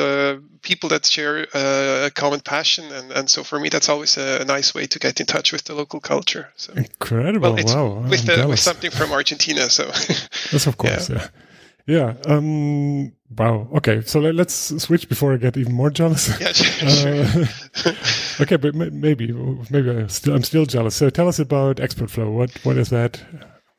[0.61, 4.73] people that share a common passion, and, and so for me, that's always a, nice
[4.73, 6.49] way to get in touch with the local culture.
[6.55, 7.53] So, Incredible!
[7.53, 9.69] Well, wow, with, with something from Argentina.
[9.69, 9.89] So.
[10.51, 11.09] yes, of course.
[11.09, 11.27] Yeah.
[11.85, 12.13] yeah.
[12.25, 12.33] yeah.
[12.33, 13.67] Um, wow.
[13.75, 14.01] Okay.
[14.01, 16.27] So let, us switch before I get even more jealous.
[16.39, 17.23] Yeah, sure.
[17.85, 17.93] Uh,
[18.41, 19.31] okay, but maybe
[19.69, 20.95] maybe I'm still, I'm still jealous.
[20.95, 22.31] So tell us about ExpertFlow.
[22.31, 23.21] What what is that?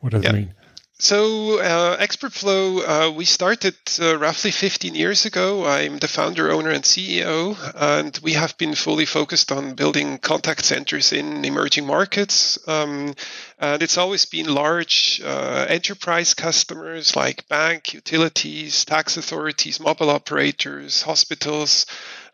[0.00, 0.30] What does yeah.
[0.30, 0.54] it mean?
[1.00, 5.64] So, uh, ExpertFlow, uh, we started uh, roughly 15 years ago.
[5.64, 10.64] I'm the founder, owner, and CEO, and we have been fully focused on building contact
[10.64, 12.58] centers in emerging markets.
[12.66, 13.14] Um,
[13.60, 21.02] and it's always been large uh, enterprise customers like bank, utilities, tax authorities, mobile operators,
[21.02, 21.86] hospitals,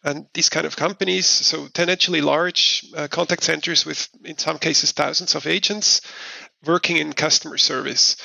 [0.02, 1.26] and these kind of companies.
[1.26, 6.00] So, potentially large uh, contact centers with, in some cases, thousands of agents
[6.66, 8.16] working in customer service.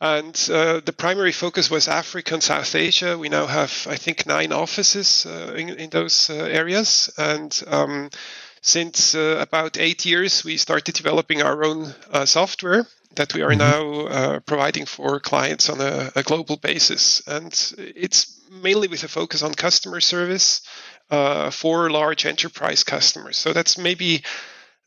[0.00, 3.16] And uh, the primary focus was Africa and South Asia.
[3.16, 7.10] We now have, I think, nine offices uh, in, in, those uh, areas.
[7.16, 8.10] And um,
[8.60, 13.52] since uh, about eight years, we started developing our own uh, software that we are
[13.52, 13.58] mm-hmm.
[13.58, 17.26] now uh, providing for clients on a, a, global basis.
[17.26, 20.60] And it's mainly with a focus on customer service
[21.08, 23.38] for large enterprise customers.
[23.38, 24.24] So that's maybe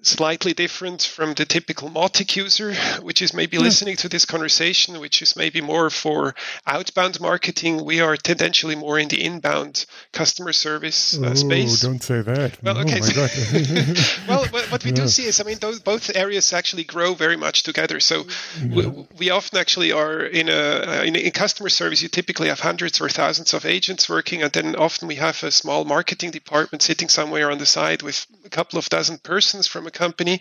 [0.02, 3.64] slightly different from the typical Mautic user, which is maybe yeah.
[3.64, 6.36] listening to this conversation, which is maybe more for
[6.66, 7.84] outbound marketing.
[7.84, 11.82] We are tendentially more in the inbound customer service uh, space.
[11.82, 12.64] Don't say that.
[12.64, 13.00] Well, oh okay.
[13.02, 14.96] Oh well, what we yeah.
[14.96, 18.00] do see is, I mean, those, both areas actually grow very much together.
[18.00, 18.74] So mm-hmm.
[18.74, 18.88] yeah.
[18.88, 22.02] we, we, often actually are in a uh, in, in customer service.
[22.02, 25.52] You typically have hundreds or thousands of agents working, and then often we have a
[25.52, 29.88] small marketing department sitting somewhere on the side with a couple of dozen persons from
[29.90, 30.40] a company.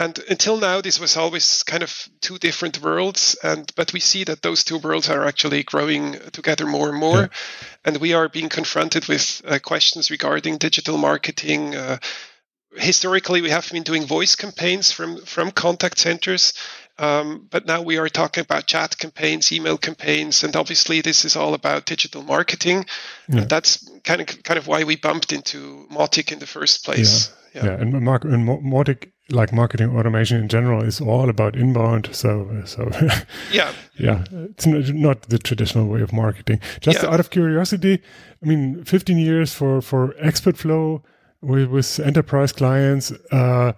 [0.00, 3.36] And until now, this was always kind of two different worlds.
[3.42, 7.20] And but we see that those two worlds are actually growing together more and more.
[7.20, 7.28] Yeah.
[7.84, 11.76] And we are being confronted with uh, questions regarding digital marketing.
[11.76, 11.98] Uh,
[12.76, 16.54] historically, we have been doing voice campaigns from from contact centers.
[16.98, 21.36] Um, but now we are talking about chat campaigns, email campaigns, and obviously this is
[21.36, 22.84] all about digital marketing.
[23.28, 23.40] Yeah.
[23.40, 27.28] And that's kind of kind of why we bumped into Mautic in the first place.
[27.28, 27.39] Yeah.
[27.54, 32.08] Yeah, yeah and, Mark, and Mautic, like marketing automation in general, is all about inbound.
[32.12, 32.90] So, so
[33.52, 36.60] yeah, yeah, it's not the traditional way of marketing.
[36.80, 37.10] Just yeah.
[37.10, 38.00] out of curiosity,
[38.42, 41.02] I mean, 15 years for for ExpertFlow
[41.40, 43.12] with, with enterprise clients.
[43.30, 43.72] Uh,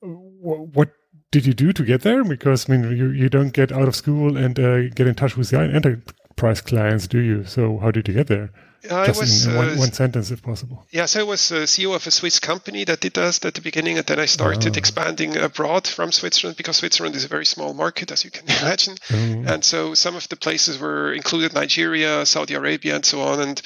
[0.00, 0.90] what
[1.30, 2.24] did you do to get there?
[2.24, 5.36] Because I mean, you, you don't get out of school and uh, get in touch
[5.36, 7.44] with the enterprise clients, do you?
[7.44, 8.50] So how did you get there?
[8.90, 10.84] I Just was in one, uh, one, sentence, if possible.
[10.90, 14.06] Yes, I was CEO of a Swiss company that did that at the beginning, and
[14.06, 14.78] then I started oh.
[14.78, 18.96] expanding abroad from Switzerland because Switzerland is a very small market, as you can imagine.
[19.08, 19.46] Mm.
[19.46, 23.40] And so some of the places were included Nigeria, Saudi Arabia, and so on.
[23.40, 23.62] And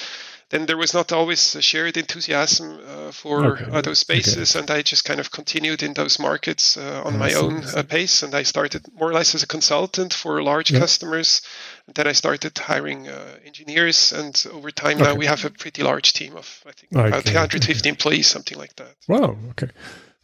[0.49, 3.65] then there was not always a shared enthusiasm uh, for okay.
[3.69, 4.61] uh, those spaces, okay.
[4.61, 8.23] and I just kind of continued in those markets uh, on my own uh, pace.
[8.23, 10.79] And I started more or less as a consultant for large yeah.
[10.79, 11.41] customers.
[11.85, 15.03] And then I started hiring uh, engineers, and over time okay.
[15.03, 18.75] now we have a pretty large team of I think about 250 employees, something like
[18.77, 18.95] that.
[19.07, 19.37] Wow.
[19.51, 19.69] Okay.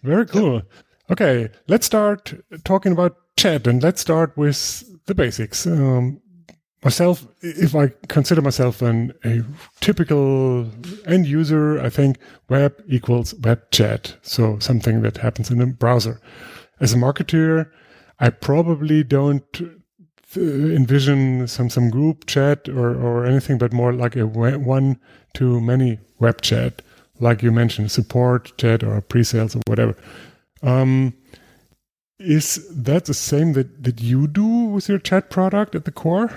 [0.03, 0.55] Very cool.
[0.55, 0.81] Yeah.
[1.11, 2.33] Okay, let's start
[2.63, 5.67] talking about chat, and let's start with the basics.
[5.67, 6.21] Um,
[6.83, 9.43] myself, if I consider myself an, a
[9.79, 10.69] typical
[11.05, 12.17] end user, I think
[12.49, 14.15] web equals web chat.
[14.21, 16.19] So something that happens in a browser.
[16.79, 17.69] As a marketer,
[18.19, 19.61] I probably don't
[20.35, 24.99] uh, envision some, some group chat or, or anything, but more like a one
[25.35, 26.81] to many web chat,
[27.19, 29.95] like you mentioned, support chat or pre-sales or whatever.
[30.61, 31.13] Um,
[32.19, 36.31] is that the same that, that you do with your chat product at the core?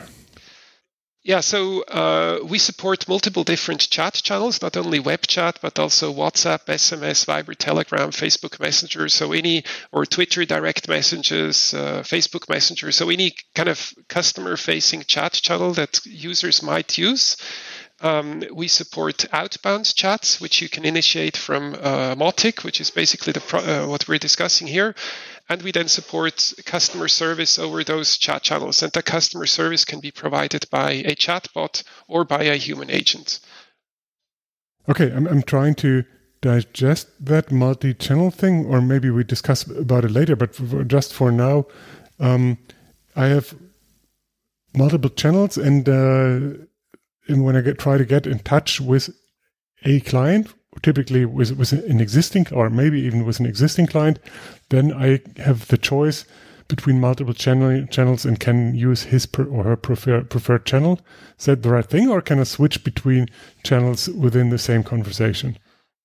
[1.27, 6.15] Yeah, so uh, we support multiple different chat channels, not only web chat, but also
[6.15, 12.93] WhatsApp, SMS, Viber, Telegram, Facebook Messenger, so any, or Twitter direct messages, uh, Facebook Messenger,
[12.93, 17.37] so any kind of customer facing chat channel that users might use.
[18.01, 23.33] Um, we support outbound chats, which you can initiate from uh, Mautic, which is basically
[23.33, 24.95] the pro- uh, what we're discussing here.
[25.49, 28.83] And we then support customer service over those chat channels.
[28.83, 33.41] And the customer service can be provided by a chatbot or by a human agent.
[34.89, 36.05] Okay, I'm, I'm trying to
[36.41, 40.37] digest that multi-channel thing, or maybe we discuss about it later.
[40.37, 41.67] But for, just for now,
[42.19, 42.59] um,
[43.15, 43.55] I have
[44.75, 46.65] multiple channels, and, uh,
[47.29, 49.11] and when I get, try to get in touch with
[49.85, 54.19] a client, typically with, with an existing, or maybe even with an existing client,
[54.69, 56.25] then I have the choice
[56.69, 61.01] between multiple channel, channels and can use his per, or her prefer, preferred channel.
[61.39, 63.29] Is that the right thing, or can I switch between
[63.63, 65.59] channels within the same conversation?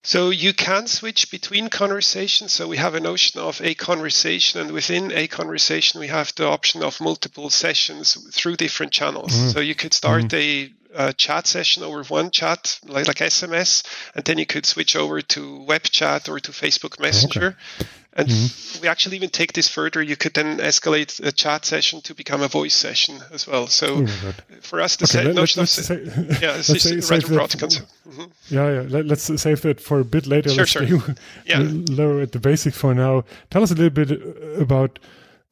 [0.03, 2.51] So you can switch between conversations.
[2.51, 6.47] So we have a notion of a conversation, and within a conversation, we have the
[6.47, 9.31] option of multiple sessions through different channels.
[9.31, 9.53] Mm.
[9.53, 10.33] So you could start mm.
[10.33, 13.83] a a chat session over one chat, like, like SMS,
[14.15, 17.55] and then you could switch over to web chat or to Facebook Messenger.
[17.79, 17.89] Okay.
[18.13, 18.81] And mm-hmm.
[18.81, 20.01] we actually even take this further.
[20.01, 23.67] You could then escalate a chat session to become a voice session as well.
[23.67, 27.87] So oh for us, the okay, notion let's, of yeah, is say, rather broad concept.
[28.11, 28.53] Mm-hmm.
[28.53, 28.81] Yeah, yeah.
[28.89, 30.49] Let, us save that for a bit later.
[30.49, 31.15] Sure, let's sure.
[31.45, 31.59] yeah.
[31.89, 33.23] lower at the basics for now.
[33.49, 34.11] Tell us a little bit
[34.59, 34.99] about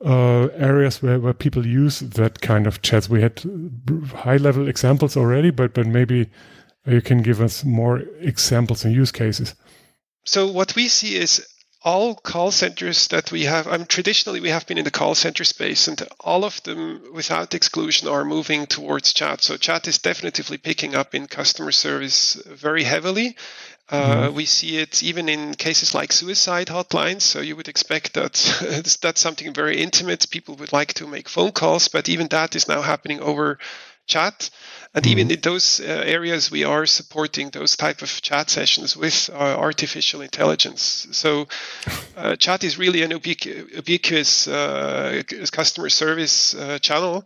[0.04, 3.10] uh, areas where, where people use that kind of chats.
[3.10, 3.44] We had
[4.14, 6.30] high level examples already, but but maybe
[6.86, 9.56] you can give us more examples and use cases.
[10.26, 11.46] So what we see is
[11.82, 15.16] all call centers that we have, I mean, traditionally we have been in the call
[15.16, 19.42] center space, and all of them, without exclusion, are moving towards chat.
[19.42, 23.38] So chat is definitely picking up in customer service very heavily.
[23.90, 24.36] Uh, mm-hmm.
[24.36, 27.22] We see it even in cases like suicide hotlines.
[27.22, 28.34] So you would expect that
[29.02, 30.30] that's something very intimate.
[30.30, 33.58] People would like to make phone calls, but even that is now happening over
[34.10, 34.50] chat.
[34.94, 35.12] And mm-hmm.
[35.12, 39.36] even in those uh, areas, we are supporting those type of chat sessions with uh,
[39.38, 41.08] artificial intelligence.
[41.12, 41.48] So,
[42.18, 45.22] uh, chat is really an ubiqu- ubiquitous uh,
[45.52, 47.26] customer service uh, channel.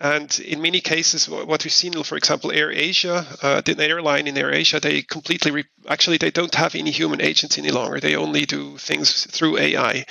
[0.00, 4.36] And in many cases, what we've seen, for example, Air Asia, uh, the airline in
[4.36, 8.00] Air Asia, they completely re- actually they don't have any human agents any longer.
[8.00, 10.04] They only do things through AI,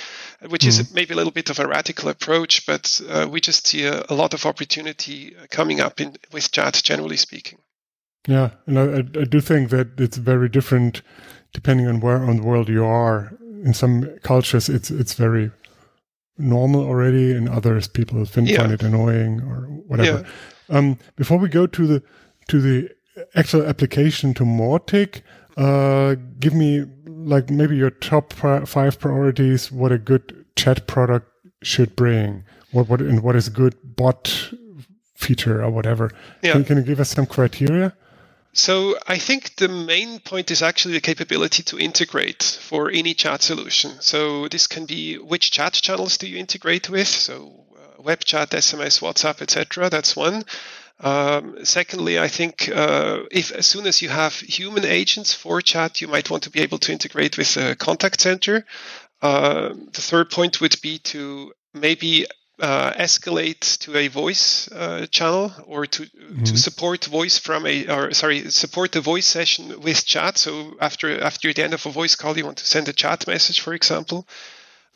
[0.48, 0.80] which mm-hmm.
[0.80, 4.04] is maybe a little bit of a radical approach, but uh, we just see a,
[4.08, 7.58] a, lot of opportunity coming up in, with chat, generally speaking.
[8.26, 11.02] Yeah, and I, I do think that it's very different
[11.52, 13.32] depending on where on the world you are.
[13.64, 15.50] In some cultures, it's it's very
[16.38, 18.58] normal already, and others people find, yeah.
[18.58, 20.26] find it annoying or whatever.
[20.68, 20.76] Yeah.
[20.76, 22.02] Um, before we go to the
[22.48, 22.90] to the
[23.34, 25.22] actual application to Mautic,
[25.56, 29.70] uh, give me like maybe your top five priorities.
[29.70, 31.30] What a good chat product
[31.62, 32.44] should bring.
[32.72, 34.52] What what and what is a good bot
[35.14, 36.10] feature or whatever.
[36.42, 36.52] Yeah.
[36.52, 37.94] Can, can you give us some criteria?
[38.54, 43.42] So I think the main point is actually the capability to integrate for any chat
[43.42, 44.00] solution.
[44.00, 47.08] So this can be which chat channels do you integrate with?
[47.08, 49.90] So uh, web chat, SMS, WhatsApp, etc.
[49.90, 50.44] That's one.
[51.00, 56.00] Um, secondly, I think uh, if as soon as you have human agents for chat,
[56.00, 58.64] you might want to be able to integrate with a contact center.
[59.20, 62.26] Uh, the third point would be to maybe
[62.60, 66.44] uh, escalate to a voice uh, channel or to mm-hmm.
[66.44, 70.38] to support voice from a or sorry support the voice session with chat.
[70.38, 73.26] So after after the end of a voice call, you want to send a chat
[73.26, 74.26] message, for example.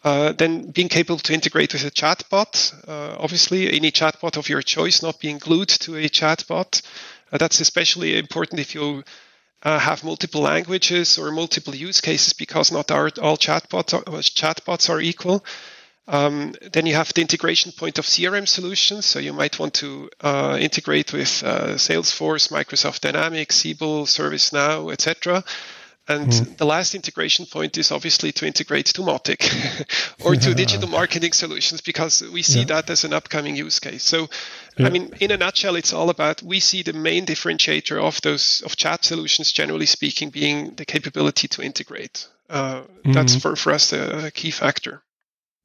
[0.04, 4.62] Uh, then being capable to integrate with a chatbot, uh, obviously any chatbot of your
[4.62, 6.82] choice, not being glued to a chatbot.
[7.32, 9.02] Uh, that's especially important if you
[9.64, 14.88] uh, have multiple languages or multiple use cases, because not our, all chatbots are, chatbots
[14.88, 15.44] are equal.
[16.08, 19.04] Um, then you have the integration point of CRM solutions.
[19.04, 25.44] So you might want to uh, integrate with uh, Salesforce, Microsoft Dynamics, Siebel, ServiceNow, etc.
[26.08, 26.56] And mm.
[26.56, 29.42] the last integration point is obviously to integrate to Mautic
[30.24, 32.64] or to digital marketing solutions because we see yeah.
[32.80, 34.02] that as an upcoming use case.
[34.02, 34.28] So,
[34.78, 34.86] yeah.
[34.86, 38.62] I mean, in a nutshell, it's all about we see the main differentiator of those
[38.64, 42.26] of chat solutions, generally speaking, being the capability to integrate.
[42.48, 43.12] Uh, mm-hmm.
[43.12, 45.02] That's for, for us a key factor.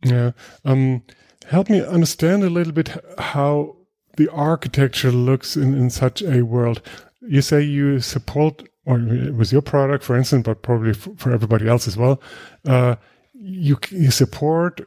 [0.03, 0.31] Yeah.
[0.65, 1.03] Um,
[1.49, 3.75] help me understand a little bit how
[4.17, 6.81] the architecture looks in, in such a world.
[7.21, 11.87] You say you support, or with your product, for instance, but probably for everybody else
[11.87, 12.21] as well.
[12.65, 12.95] Uh,
[13.33, 14.81] you, you support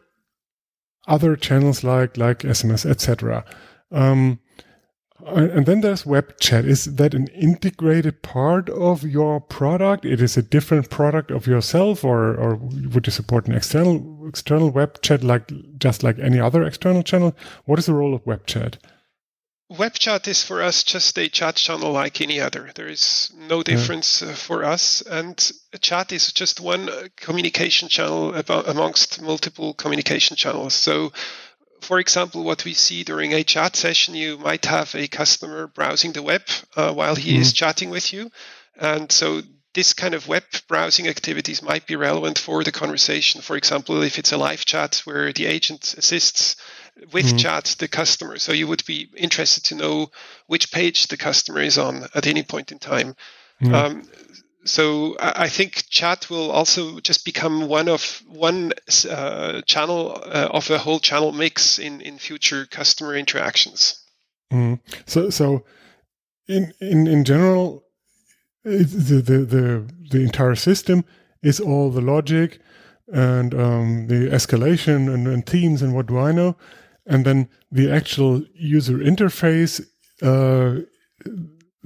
[1.07, 3.45] other channels like like SMS, etc.
[3.91, 4.41] Um,
[5.25, 6.65] and then there's web chat.
[6.65, 10.05] Is that an integrated part of your product?
[10.05, 14.71] It is a different product of yourself, or or would you support an external external
[14.71, 17.35] web chat like just like any other external channel?
[17.65, 18.79] What is the role of web chat?
[19.69, 22.71] Web chat is for us just a chat channel like any other.
[22.77, 24.29] There is no difference yeah.
[24.29, 30.75] Uh, for us, and chat is just one communication channel amongst multiple communication channels.
[30.75, 31.13] So
[31.81, 36.13] for example, what we see during a chat session, you might have a customer browsing
[36.13, 36.43] the web
[36.77, 37.43] uh, while he mm-hmm.
[37.43, 38.31] is chatting with you.
[38.79, 39.43] And so
[39.75, 43.43] this kind of web browsing activities might be relevant for the conversation.
[43.43, 46.57] For example, if it's a live chat where the agent assists
[47.13, 47.37] with mm-hmm.
[47.37, 48.39] chat the customer.
[48.39, 50.11] So you would be interested to know
[50.47, 53.15] which page the customer is on at any point in time.
[53.63, 53.75] Mm-hmm.
[53.75, 54.03] Um,
[54.67, 58.73] so I think chat will also just become one of one
[59.11, 64.03] uh, channel uh, of a whole channel mix in in future customer interactions.
[64.53, 64.81] Mm.
[65.07, 65.65] So so
[66.49, 67.85] in in in general,
[68.65, 71.05] the the the the entire system
[71.43, 72.61] is all the logic
[73.13, 76.57] and um, the escalation and, and themes and what do I know,
[77.07, 79.81] and then the actual user interface.
[80.23, 80.83] Uh,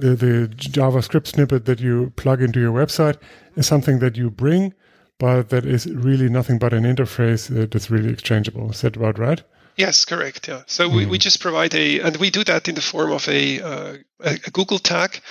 [0.01, 3.17] the, the JavaScript snippet that you plug into your website
[3.55, 4.73] is something that you bring,
[5.19, 8.71] but that is really nothing but an interface that's really exchangeable.
[8.71, 9.41] Is that about right?
[9.77, 10.47] Yes, correct.
[10.47, 10.63] Yeah.
[10.67, 10.95] So mm.
[10.95, 11.21] we, we hmm.
[11.21, 14.79] just provide a, and we do that in the form of a, uh, a Google
[14.79, 15.21] tag.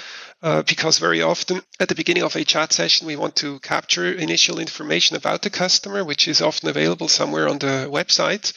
[0.42, 4.11] Uh, because very often at the beginning of a chat session, we want to capture
[4.11, 8.54] initial information about the customer, which is often available somewhere on the website.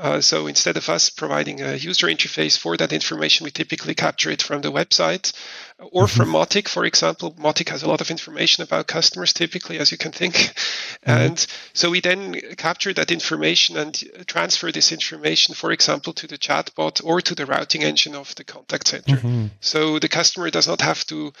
[0.00, 4.30] Uh, so instead of us providing a user interface for that information, we typically capture
[4.30, 5.34] it from the website
[5.78, 6.16] or mm-hmm.
[6.16, 7.32] from Mautic, for example.
[7.32, 10.34] Mautic has a lot of information about customers, typically, as you can think.
[10.34, 11.10] Mm-hmm.
[11.10, 13.94] And so we then capture that information and
[14.26, 18.44] transfer this information, for example, to the chatbot or to the routing engine of the
[18.44, 19.16] contact center.
[19.16, 19.46] Mm-hmm.
[19.60, 21.32] So the customer does not have to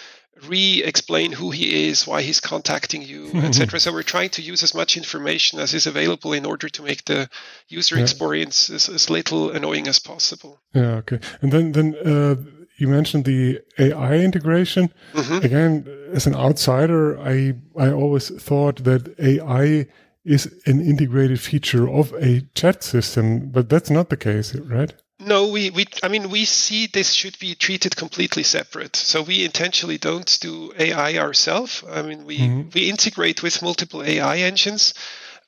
[0.46, 3.78] re-explain who he is, why he's contacting you, etc.
[3.80, 7.04] So we're trying to use as much information as is available in order to make
[7.04, 7.28] the
[7.68, 8.02] user yeah.
[8.02, 10.58] experience as, as, little annoying as possible.
[10.74, 11.02] Yeah.
[11.02, 11.20] Okay.
[11.42, 12.36] And then then uh,
[12.76, 14.92] you mentioned the AI integration.
[15.12, 15.44] Mm-hmm.
[15.44, 19.86] Again, as an outsider, I I always thought that AI
[20.24, 24.94] is an integrated feature of a chat system, but that's not the case, right?
[25.20, 28.96] No, we, we I mean we see this should be treated completely separate.
[28.96, 31.84] So we intentionally don't do AI ourselves.
[31.88, 32.68] I mean we mm-hmm.
[32.74, 34.94] we integrate with multiple AI engines.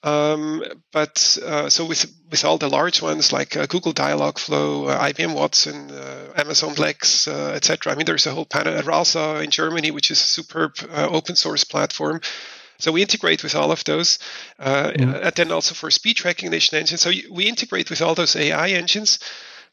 [0.05, 5.13] Um, but uh, so with with all the large ones like uh, Google Dialogflow, uh,
[5.13, 7.93] IBM Watson, uh, Amazon Lex, uh, etc.
[7.93, 8.77] I mean, there's a whole panel.
[8.77, 12.21] Uh, Rasa in Germany, which is a superb open source platform.
[12.79, 14.19] So we integrate with all of those,
[14.59, 14.99] mm.
[14.99, 17.01] and then also for speech recognition engines.
[17.01, 19.21] So we integrate with all those AI engines.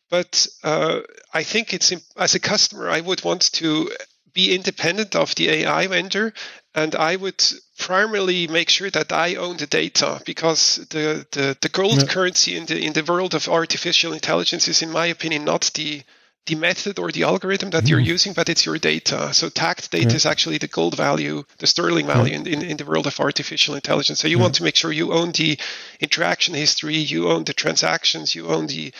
[0.09, 1.01] But uh,
[1.33, 3.91] I think it's as a customer, I would want to
[4.33, 6.33] be independent of the AI vendor,
[6.73, 7.43] and I would
[7.77, 12.07] primarily make sure that I own the data because the the, the gold yeah.
[12.07, 16.03] currency in the in the world of artificial intelligence is, in my opinion, not the
[16.45, 17.89] the method or the algorithm that mm.
[17.89, 18.15] you're mm-hmm.
[18.15, 19.33] using, but it's your data.
[19.33, 20.15] So tagged data yeah.
[20.15, 22.39] is actually the gold value, the sterling value yeah.
[22.39, 24.19] in, in, in, the world of artificial intelligence.
[24.19, 25.59] So you want to make sure you own the
[25.99, 28.91] interaction history, you own the transactions, you own the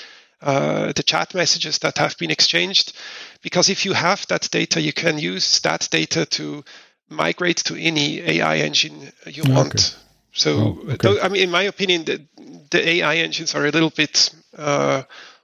[0.42, 2.94] uh, the chat messages that have been exchanged.
[3.42, 6.64] Because if you have that data, you can use that data to
[7.10, 9.54] migrate to any AI engine you okay.
[9.54, 9.98] want.
[10.32, 11.20] So, oh, okay.
[11.22, 12.22] I mean, in my opinion, the,
[12.70, 15.04] the, AI engines are a little bit uh,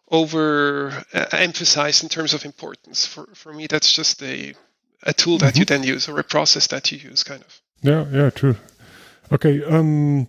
[0.09, 3.05] over uh, emphasized in terms of importance.
[3.05, 4.53] For, for me, that's just a,
[5.03, 5.59] a tool that mm-hmm.
[5.59, 7.61] you then use or a process that you use, kind of.
[7.81, 8.55] Yeah, yeah, true.
[9.31, 9.63] Okay.
[9.63, 10.27] Um,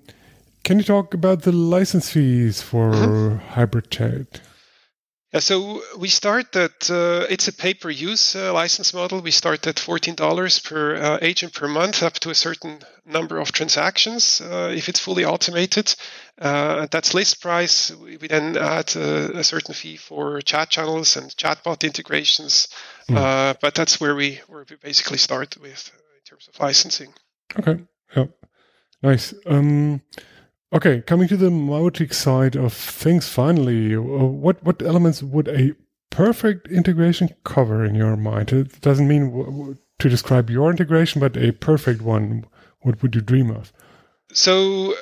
[0.64, 3.36] can you talk about the license fees for mm-hmm.
[3.50, 4.40] hybrid chat?
[5.40, 9.20] So we start at uh, it's a pay-per-use uh, license model.
[9.20, 13.38] We start at fourteen dollars per uh, agent per month, up to a certain number
[13.38, 14.40] of transactions.
[14.40, 15.94] Uh, if it's fully automated,
[16.38, 17.90] uh, that's list price.
[17.90, 22.68] We, we then add a, a, certain fee for chat channels and chatbot integrations.
[23.08, 23.60] Mm.
[23.60, 27.12] but that's where we where we basically start with in terms of licensing.
[27.58, 27.82] Okay.
[28.16, 28.26] Yeah.
[29.02, 29.34] Nice.
[29.46, 30.00] Um,
[30.72, 35.74] Okay, coming to the Mautic side of things, finally, uh, what what elements would a
[36.10, 38.52] perfect integration cover in your mind?
[38.52, 42.44] It doesn't mean to describe your integration, but a perfect one.
[42.80, 43.72] What would you dream of?
[44.32, 44.94] So,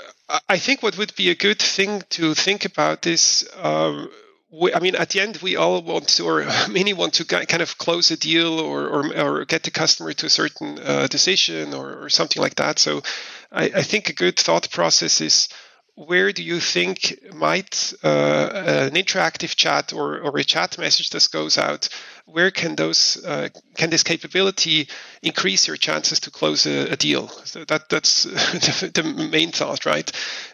[0.48, 3.48] I think what would be a good thing to think about is.
[3.56, 4.10] Um,
[4.55, 7.62] we, I mean, at the end, we all want to, or many want to kind
[7.62, 11.74] of close a deal or, or, or get the customer to a certain uh, decision
[11.74, 12.78] or, or, something like that.
[12.78, 13.02] So
[13.50, 15.48] I, I, think a good thought process is
[15.97, 18.51] where do you think might uh,
[18.88, 21.88] an interactive chat or, or a chat message that goes out
[22.26, 24.88] where can those uh, can this capability
[25.22, 27.28] increase your chances to close a, a deal?
[27.45, 30.11] So that that's the, main thought right?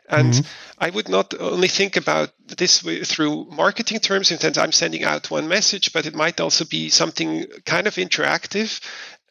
[0.08, 0.46] And mm-hmm.
[0.78, 5.30] i would not only think about this through marketing terms in terms i'm sending out
[5.30, 8.80] one message but it might also be something kind of interactive.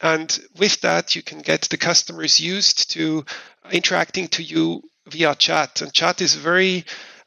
[0.01, 3.25] And with that you can get the customers used to
[3.71, 6.85] interacting to you via chat and chat is very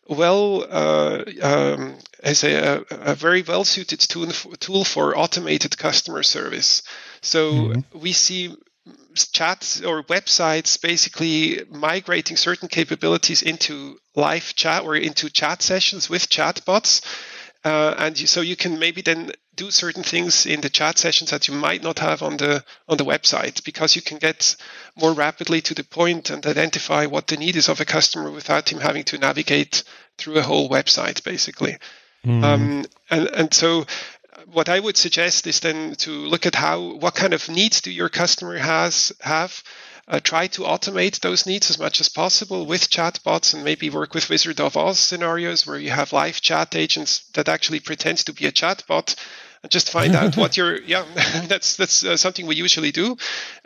[0.08, 4.26] well uh, um, a, a, very well suited tool,
[4.58, 6.82] tool for automated customer service.
[7.20, 7.98] So mm-hmm.
[7.98, 8.54] we see
[9.14, 16.28] chats or websites basically migrating certain capabilities into live chat or into chat sessions with
[16.28, 17.02] chatbots.
[17.64, 21.30] Uh, and you, so you can maybe then do certain things in the chat sessions
[21.30, 24.56] that you might not have on the on the website because you can get
[24.96, 28.72] more rapidly to the point and identify what the need is of a customer without
[28.72, 29.84] him having to navigate
[30.16, 31.76] through a whole website basically.
[32.24, 32.44] Mm.
[32.44, 33.84] um, and and so
[34.46, 37.90] what I would suggest is then to look at how what kind of needs do
[37.90, 39.62] your customer has have?
[40.08, 44.14] Uh, try to automate those needs as much as possible with chatbots and maybe work
[44.14, 48.32] with Wizard of Oz scenarios where you have live chat agents that actually pretend to
[48.32, 49.14] be a chatbot
[49.68, 50.80] just find out what you're.
[50.82, 51.04] yeah
[51.46, 53.16] that's that's uh, something we usually do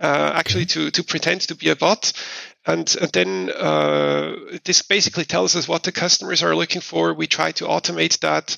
[0.01, 2.13] uh, actually to to pretend to be a bot
[2.69, 4.35] and, and then uh,
[4.65, 8.57] this basically tells us what the customers are looking for we try to automate that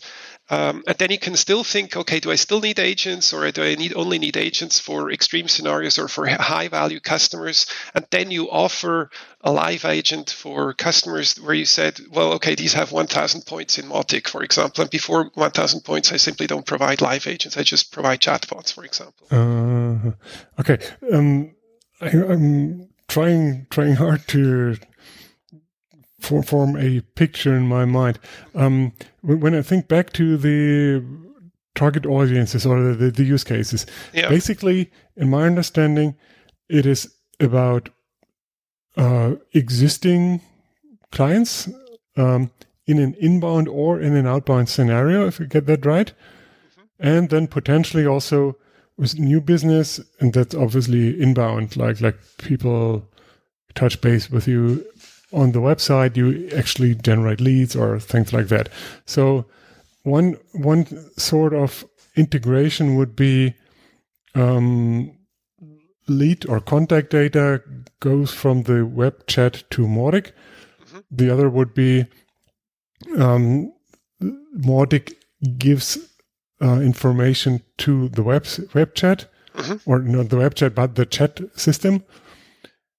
[0.51, 3.63] um, and then you can still think, okay, do I still need agents or do
[3.63, 7.67] I need only need agents for extreme scenarios or for high value customers?
[7.95, 9.11] And then you offer
[9.43, 13.87] a live agent for customers where you said, well, okay, these have 1000 points in
[13.87, 14.83] Mautic, for example.
[14.83, 17.59] And before 1000 points, I simply don't provide live agents.
[17.59, 19.27] I just provide chatbots, for example.
[19.31, 20.13] Uh,
[20.61, 20.79] okay.
[21.13, 21.55] Um,
[22.01, 24.77] I, I'm trying, trying hard to
[26.19, 28.19] for, form a picture in my mind.
[28.55, 28.93] Um,
[29.23, 31.05] when I think back to the
[31.75, 34.29] target audiences or the, the use cases, yeah.
[34.29, 36.16] basically, in my understanding,
[36.69, 37.89] it is about
[38.97, 40.41] uh, existing
[41.12, 41.69] clients
[42.16, 42.51] um,
[42.87, 46.12] in an inbound or in an outbound scenario, if you get that right.
[46.73, 46.83] Mm-hmm.
[47.09, 48.57] And then potentially also
[48.97, 53.09] with new business, and that's obviously inbound, like like people
[53.75, 54.85] touch base with you
[55.33, 58.68] on the website you actually generate leads or things like that.
[59.07, 59.47] So
[60.03, 60.87] one one
[61.18, 61.85] sort of
[62.16, 63.55] integration would be
[64.35, 65.16] um,
[66.09, 67.62] lead or contact data
[68.01, 70.33] goes from the web chat to Mautic.
[70.87, 70.99] Mm-hmm.
[71.11, 72.07] The other would be
[73.16, 73.72] um,
[74.20, 75.14] Mautic
[75.59, 75.99] gives
[76.61, 79.91] uh, information to the web web chat, mm-hmm.
[79.91, 82.05] or not the web chat, but the chat system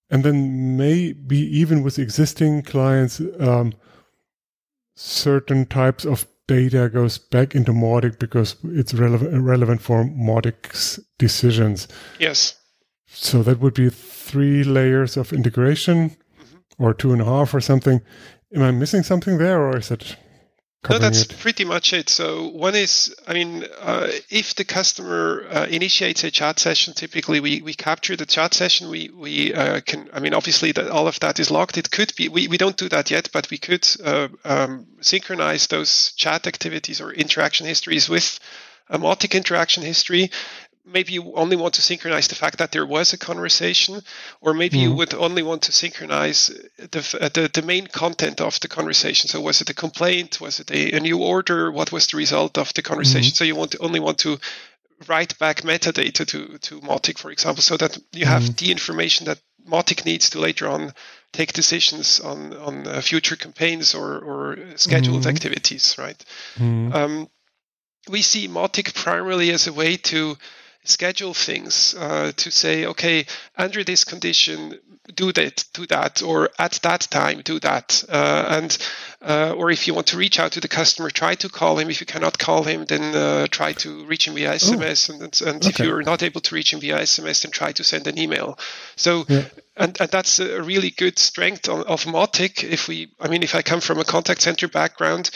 [0.10, 3.74] and then maybe even with existing clients, um,
[4.96, 11.88] certain types of data goes back into Mautic because it's relevant relevant for Mautic's decisions.
[12.18, 12.56] Yes.
[13.08, 16.84] So that would be three layers of integration, mm-hmm.
[16.84, 18.02] or two and a half, or something.
[18.54, 20.16] Am I missing something there, or is it?
[20.90, 21.38] No, that's it.
[21.40, 22.08] pretty much it.
[22.08, 27.42] So one is, I mean, uh, if the customer uh, initiates a chat session, typically
[27.42, 28.90] we, we capture the chat session.
[28.90, 31.78] We we uh, can, I mean, obviously that all of that is logged.
[31.78, 35.68] It could be, we, we don't do that yet, but we could uh, um, synchronize
[35.68, 38.40] those chat activities or interaction histories with
[38.90, 40.32] a Mautic interaction history
[40.92, 44.02] maybe you only want to synchronize the fact that there was a conversation,
[44.42, 44.82] or maybe mm.
[44.82, 44.98] you mm-hmm.
[44.98, 49.30] would only want to synchronize the, uh, the, the main content of the conversation.
[49.30, 50.42] So was it a complaint?
[50.42, 51.72] Was it a, a new order?
[51.72, 53.32] What was the result of the conversation?
[53.32, 53.36] Mm.
[53.36, 54.38] So you want to only want to
[55.08, 58.58] write back metadata to to Mautic, for example, so that you have mm.
[58.58, 60.94] the information that Mautic needs to later on
[61.32, 66.26] take decisions on on uh, future campaigns or or scheduled activities, right?
[66.60, 67.30] Um,
[68.10, 70.38] we see Mautic primarily as a way to
[70.84, 73.26] schedule things uh, to say, okay,
[73.58, 74.80] under this condition,
[75.16, 78.04] do that, do that, or at that time, do that.
[78.08, 78.78] Uh, and
[79.22, 81.90] uh, or if you want to reach out to the customer, try to call him.
[81.90, 85.10] If you cannot call him, then uh, try to reach him via SMS.
[85.10, 85.70] And, and, and okay.
[85.70, 88.58] if you're not able to reach him via SMS, then try to send an email.
[88.96, 89.26] So.
[89.28, 89.46] Yeah.
[89.78, 92.66] And, and, that's a really good strength of, of Mautic.
[92.66, 95.32] If we, I mean, if I come from a contact center background,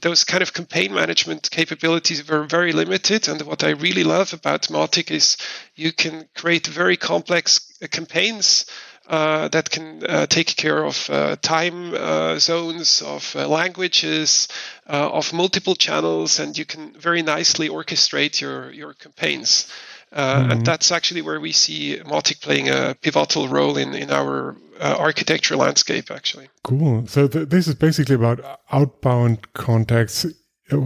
[0.00, 3.28] those kind of campaign management capabilities were very limited.
[3.28, 5.36] And what I really love about Mautic is
[5.74, 8.66] you can create very complex uh, campaigns
[9.08, 14.48] uh, that can uh, take care of uh, time uh, zones, of uh, languages,
[14.86, 19.72] of multiple channels, and you can very nicely orchestrate your, your campaigns.
[20.12, 20.50] Uh, mm-hmm.
[20.52, 24.96] And that's actually where we see Mautic playing a pivotal role in, in our uh,
[24.98, 26.48] architecture landscape, actually.
[26.62, 27.06] Cool.
[27.06, 30.26] So th- this is basically about outbound contacts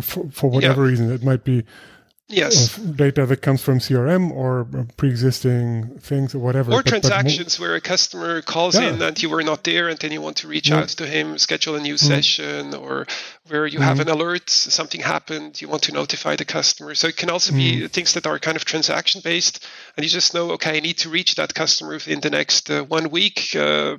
[0.03, 0.91] for, for whatever yeah.
[0.91, 1.13] reason.
[1.13, 1.65] It might be
[2.31, 2.77] Yes.
[2.77, 4.67] data that comes from CRM or
[4.97, 6.73] pre-existing things or whatever.
[6.73, 8.89] Or but, transactions but where a customer calls yeah.
[8.89, 10.79] in and you were not there and then you want to reach yeah.
[10.79, 12.07] out to him, schedule a new mm-hmm.
[12.07, 13.07] session, or
[13.49, 13.89] where you mm-hmm.
[13.89, 16.95] have an alert, something happened, you want to notify the customer.
[16.95, 17.81] So it can also mm-hmm.
[17.81, 19.67] be things that are kind of transaction based
[19.97, 22.85] and you just know, okay, I need to reach that customer within the next uh,
[22.85, 23.97] one week uh,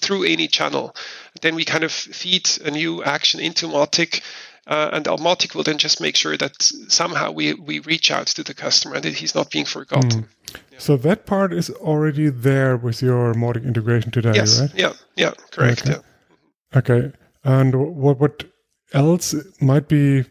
[0.00, 0.94] through any channel.
[1.42, 4.22] Then we kind of feed a new action into Mautic
[4.66, 8.42] uh, and Mautic will then just make sure that somehow we, we reach out to
[8.42, 10.22] the customer and that he's not being forgotten.
[10.22, 10.28] Mm.
[10.72, 10.78] Yeah.
[10.78, 14.60] So that part is already there with your Mautic integration today, yes.
[14.60, 14.70] right?
[14.74, 15.82] Yeah, yeah, correct.
[15.82, 16.00] Okay.
[16.72, 16.78] Yeah.
[16.78, 17.12] okay.
[17.44, 18.44] And what what
[18.92, 20.24] else might be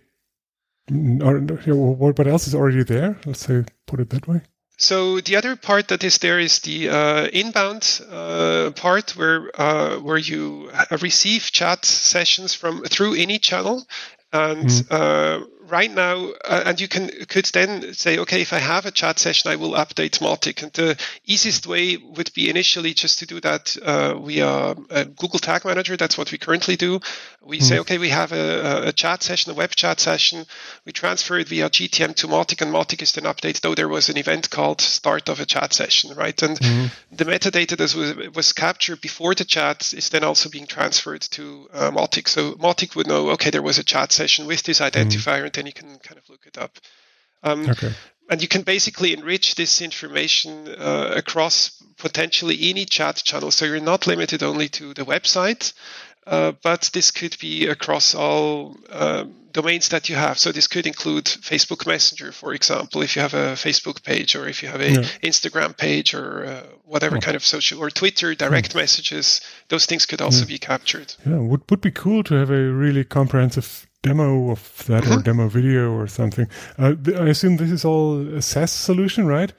[1.21, 3.17] or what what else is already there?
[3.25, 4.41] Let's say put it that way.
[4.77, 9.97] So the other part that is there is the uh, inbound uh, part where uh,
[9.97, 13.85] where you receive chat sessions from through any channel,
[14.33, 18.85] and mm right now, uh, and you can could then say, okay, if I have
[18.85, 20.61] a chat session, I will update Mautic.
[20.61, 20.95] And the
[21.25, 24.75] easiest way would be initially just to do that uh, via
[25.21, 25.97] Google Tag Manager.
[25.97, 26.99] That's what we currently do.
[27.41, 30.45] We mm say, okay, we have a, a, chat session, a web chat session.
[30.85, 33.61] We transfer it via GTM to Mautic, and Mautic is then updated.
[33.61, 36.39] Though there was an event called start of a chat session, right?
[36.41, 40.65] And mm the metadata that was, was captured before the chat is then also being
[40.65, 42.27] transferred to uh, Mautic.
[42.27, 45.67] So Mautic would know, okay, there was a chat session with this identifier, mm then
[45.67, 46.77] you can kind of look it up.
[47.41, 47.91] Um, okay.
[48.29, 53.51] And you can basically enrich this information uh, across potentially any chat channel.
[53.51, 55.73] So you're not limited only to the website,
[56.25, 60.39] uh, but this could be across all um, domains that you have.
[60.39, 64.47] So this could include Facebook Messenger, for example, if you have a Facebook page or
[64.47, 65.01] if you have a yeah.
[65.21, 67.19] Instagram page or uh, whatever oh.
[67.19, 69.41] kind of social or Twitter direct messages.
[69.67, 70.55] Those things could also yeah.
[70.55, 71.13] be captured.
[71.25, 75.19] Yeah, would would be cool to have a really comprehensive demo of that mm-hmm.
[75.19, 76.47] or demo video or something.
[76.77, 79.51] Uh, I assume this is all a SaaS solution, right?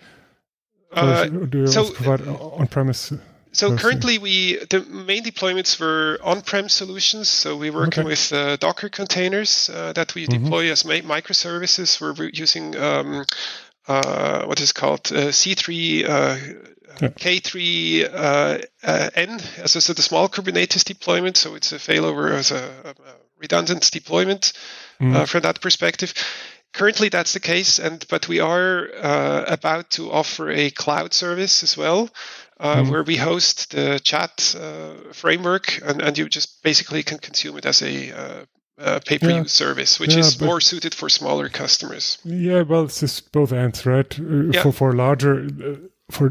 [0.92, 3.12] Uh, do you so, provide on-premise?
[3.52, 7.28] So currently, we the main deployments were on-prem solutions.
[7.28, 8.08] So we're working okay.
[8.08, 10.44] with uh, Docker containers uh, that we mm-hmm.
[10.44, 12.00] deploy as microservices.
[12.00, 13.24] We're using um,
[13.86, 16.36] uh, what is called uh, C3 uh,
[17.00, 17.08] yeah.
[17.08, 21.36] K3s as a, the small Kubernetes deployment.
[21.36, 22.94] So it's a failover as a
[23.44, 24.52] redundant deployment
[25.00, 25.28] mm.
[25.28, 26.14] from that perspective.
[26.74, 31.62] Currently, that's the case, and but we are uh, about to offer a cloud service
[31.62, 32.10] as well,
[32.58, 32.90] uh, mm.
[32.90, 37.64] where we host the chat uh, framework, and, and you just basically can consume it
[37.64, 38.44] as a uh,
[38.78, 39.66] uh, pay-per-use yeah.
[39.66, 42.18] service, which yeah, is more suited for smaller customers.
[42.24, 44.18] Yeah, well, it's just both ends, right?
[44.18, 44.62] Uh, yeah.
[44.64, 45.48] For for larger,
[46.10, 46.26] for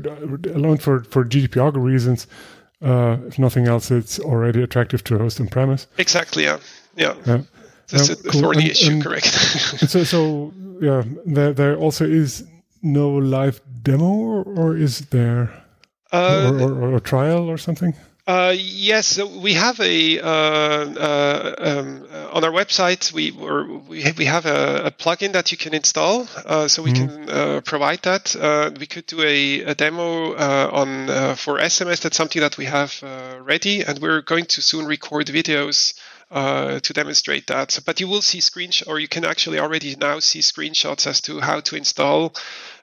[0.53, 2.28] alone for for GDPR reasons,
[2.82, 5.88] if nothing else, it's already attractive to host on premise.
[5.97, 6.43] Exactly.
[6.43, 6.59] Yeah.
[6.95, 7.15] Yeah.
[7.25, 7.41] yeah.
[7.89, 8.41] That's a cool.
[8.41, 9.25] thorny and, issue, and, correct?
[9.89, 12.45] so, so yeah, there, there also is
[12.81, 15.51] no live demo, or, or is there,
[16.11, 17.93] uh, or, or, or, a trial or something?
[18.25, 23.11] Uh, yes, so we have a uh, uh, um, on our website.
[23.11, 27.25] We we we have a, a plugin that you can install, uh, so we mm-hmm.
[27.25, 28.33] can uh, provide that.
[28.33, 32.01] Uh, we could do a, a demo on for SMS.
[32.01, 33.03] That's something that we have
[33.41, 35.93] ready, and we're going to soon record videos
[36.34, 37.79] uh, to demonstrate that.
[37.86, 41.39] But you will see screenshots, or you can actually already now see screenshots as to
[41.39, 42.34] how to install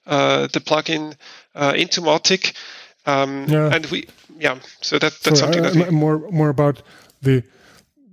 [0.07, 1.17] uh, the plugin
[1.55, 2.55] uh, into Mautic.
[3.07, 3.75] Um, yeah.
[3.75, 6.83] And we, yeah, so that, that's so something that we, more more about
[7.23, 7.43] the,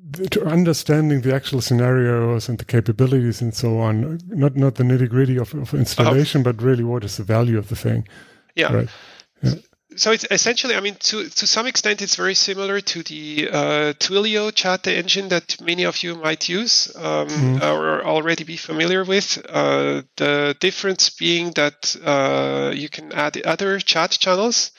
[0.09, 4.19] the, to understanding the actual scenarios and the capabilities and so on.
[4.27, 6.53] Not not the nitty gritty of, of installation, uh-huh.
[6.53, 8.07] but really what is the value of the thing.
[8.55, 8.73] Yeah.
[8.73, 8.89] Right.
[9.43, 9.53] Yeah
[9.97, 13.93] so it's essentially, I mean, to to some extent, it's very similar to the uh,
[13.93, 17.61] Twilio chat engine that many of you might use um, mm.
[17.61, 19.45] or already be familiar with.
[19.49, 24.71] Uh, the difference being that uh, you can add other chat channels,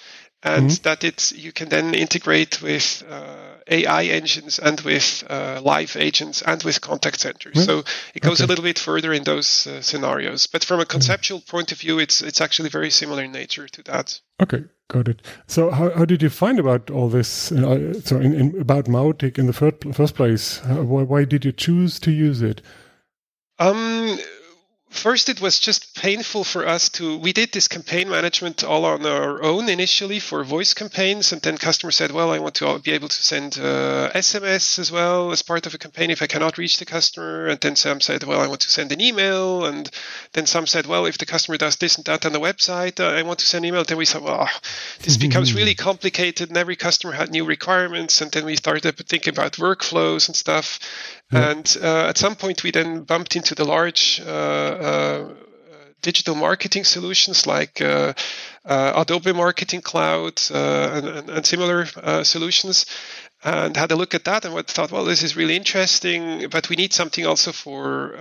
[0.42, 0.82] and mm.
[0.82, 6.42] that it's you can then integrate with uh, AI engines and with uh, live agents
[6.42, 7.56] and with contact centers.
[7.56, 7.66] Mm.
[7.66, 7.84] So
[8.14, 8.44] it goes okay.
[8.44, 10.46] a little bit further in those uh, scenarios.
[10.46, 10.90] But from a mm-hmm.
[10.90, 11.48] conceptual mm.
[11.48, 14.20] point of view, it's it's actually very similar in nature to that.
[14.40, 15.22] Okay, got it.
[15.48, 17.50] So how, how did you find about all this?
[17.50, 21.52] Uh, so in, in, about Mautic in the first, first place, why, why did you
[21.52, 22.62] choose to use it?
[23.58, 24.16] Um,
[24.90, 29.04] first it was just painful for us to we did this campaign management all on
[29.04, 32.92] our own initially for voice campaigns and then customer said well i want to be
[32.92, 36.58] able to send uh, sms as well as part of a campaign if i cannot
[36.58, 37.46] reach the customer.
[37.46, 39.64] And then some said well i want to send an email.
[39.64, 39.88] And
[40.32, 43.18] then some said well if the customer does this and that on the website uh,
[43.18, 43.84] i want to send email.
[43.84, 44.48] Then we said well
[45.00, 48.20] this becomes really complicated and every customer had new requirements.
[48.20, 50.78] And then we started thinking about workflows and stuff
[51.30, 55.34] And uh, at some point, we then bumped into the large uh, uh,
[56.00, 58.14] digital marketing solutions like uh,
[58.64, 61.84] uh, Adobe Marketing Cloud uh, and, and, and, similar
[62.24, 62.86] solutions,
[63.44, 66.76] and had a look at that and thought, well, this is really interesting, but we
[66.76, 68.14] need something also for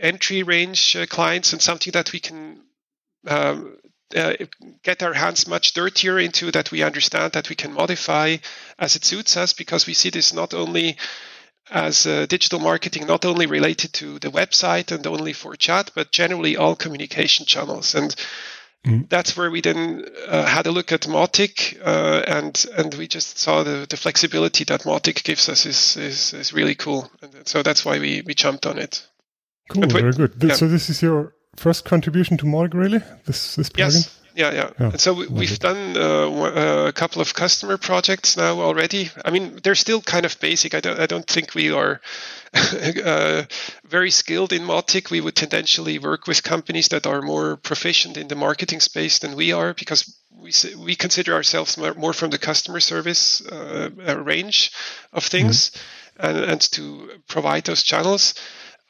[0.00, 2.60] entry range clients and something that we can.
[3.26, 3.76] Um,
[4.14, 4.34] uh,
[4.82, 8.36] get our hands much dirtier into that we understand that we can modify
[8.78, 10.96] as it suits us because we see this not only
[11.70, 16.10] as uh, digital marketing not only related to the website and only for chat, but
[16.10, 17.94] generally all communication channels.
[17.94, 18.14] And
[18.84, 19.08] mm.
[19.08, 23.38] that's where we then uh, had a look at Mautic, uh, and and we just
[23.38, 27.10] saw the, the flexibility that Mautic gives us is, is, is really cool.
[27.22, 29.06] And so that's why we, we jumped on it.
[29.70, 30.34] Cool, very good.
[30.42, 30.54] Yeah.
[30.54, 33.00] So this is your first contribution to Mautic, really?
[33.24, 33.94] This this plugin?
[33.94, 34.20] Yes.
[34.34, 34.70] Yeah, yeah.
[34.80, 34.90] yeah.
[34.90, 39.10] And so we, have done uh, a couple of customer projects now already.
[39.24, 40.74] I mean, they're still kind of basic.
[40.74, 42.00] I don't, I don't think we are
[42.54, 43.44] uh,
[43.84, 45.10] very skilled in Mautic.
[45.10, 49.36] We would tendentially work with companies that are more proficient in the marketing space than
[49.36, 53.90] we are because we we consider ourselves more from the customer service uh,
[54.24, 54.72] range
[55.12, 56.26] of things, mm-hmm.
[56.26, 58.34] and, and to provide those channels.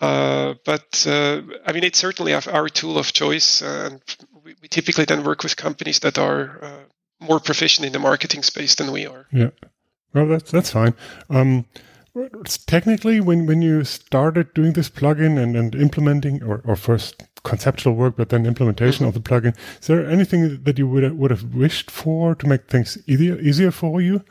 [0.01, 4.01] Uh, but uh, I mean, it's certainly our tool of choice, and
[4.45, 6.81] we, we typically then work with companies that are uh,
[7.21, 9.27] more proficient in the marketing space than we are.
[9.33, 9.51] Yeah,
[10.13, 10.95] well, that's that's fine.
[11.31, 11.65] Um,
[12.67, 17.95] technically, when when you started doing this plugin and, and implementing, or, or first conceptual
[17.95, 19.17] work, but then implementation mm-hmm.
[19.17, 22.69] of the plugin, is there anything that you would would have wished for to make
[22.69, 24.23] things easier easier for you?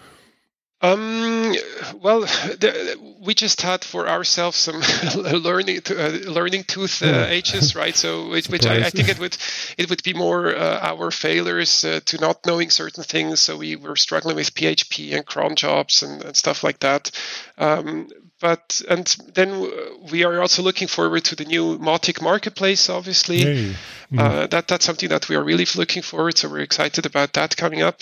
[0.83, 1.55] Um,
[2.01, 4.81] well, the, we just had for ourselves some
[5.15, 7.95] learning uh, learning tooth uh, ages, right?
[7.95, 9.37] So, which, which I, I, think it would
[9.77, 13.39] it would be more uh, our failures uh, to not knowing certain things.
[13.39, 17.11] So we were struggling with PHP and cron jobs and, and stuff like that.
[17.57, 18.09] Um,
[18.41, 19.71] but and then
[20.11, 22.89] we are also looking forward to the new Mautic marketplace.
[22.89, 23.75] Obviously, hey.
[24.11, 24.49] mm.
[24.49, 26.37] that that's something that we are really looking forward.
[26.37, 28.01] So we're excited about that coming up.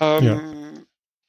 [0.00, 0.63] Um, yeah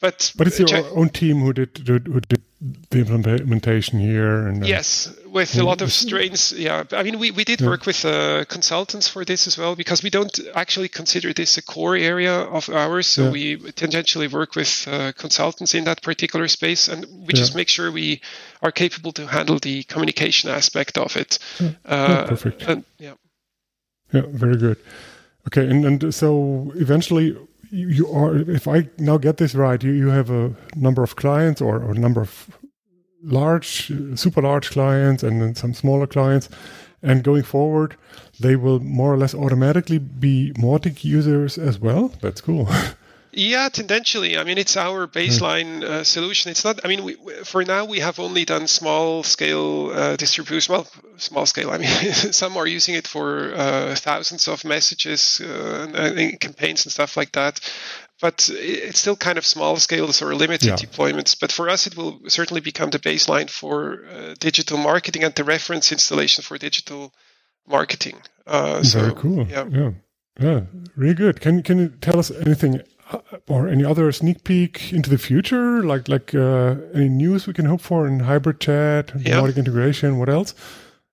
[0.01, 2.41] but but it's your own team who did who did
[2.89, 6.83] the implementation here and uh, yes with a lot of strains yeah.
[6.91, 7.67] I mean we, we did yeah.
[7.67, 11.61] work with uh, consultants for this as well because we don't actually consider this a
[11.61, 13.07] core area of ours.
[13.07, 13.31] So yeah.
[13.31, 17.41] we tangentially work with uh, consultants in that particular space and we yeah.
[17.41, 18.21] just make sure we
[18.61, 21.39] are capable to handle the communication aspect of it.
[21.85, 22.63] Uh, perfect.
[22.63, 23.13] and, yeah.
[24.13, 24.77] Yeah very good.
[25.47, 27.35] Okay and and so eventually
[27.76, 31.61] you are if i now get this right you, you have a number of clients
[31.61, 32.57] or, a number of
[33.26, 36.47] large super large clients and then some smaller clients.
[37.01, 37.97] And going forward
[38.39, 42.13] they will more or less automatically be Mautic users as well.
[42.21, 42.69] That's cool
[43.38, 44.38] Yeah, tendentially.
[44.38, 46.51] I mean, it's our baseline uh, solution.
[46.51, 46.79] It's not.
[46.86, 50.73] I mean, we, for now we have only done small scale uh, distribution.
[50.73, 51.69] Well, small scale.
[51.69, 56.93] I mean, some are using it for uh, thousands of messages uh, and, campaigns and
[56.93, 57.59] stuff like that.
[58.21, 60.75] But it's still kind of small scales or limited yeah.
[60.77, 61.38] deployments.
[61.38, 65.43] But for us, it will certainly become the baseline for uh, digital marketing and the
[65.43, 67.13] reference installation for digital
[67.67, 68.21] marketing.
[68.47, 69.45] Uh, Very cool.
[69.45, 69.65] Yeah.
[69.69, 69.91] yeah.
[70.39, 70.61] Yeah,
[70.97, 71.39] really good.
[71.39, 72.81] Can can you tell us anything
[73.47, 77.65] or any other sneak peek into the future, like like uh, any news we can
[77.65, 79.45] hope for in hybrid chat, yeah.
[79.45, 80.53] integration, what else?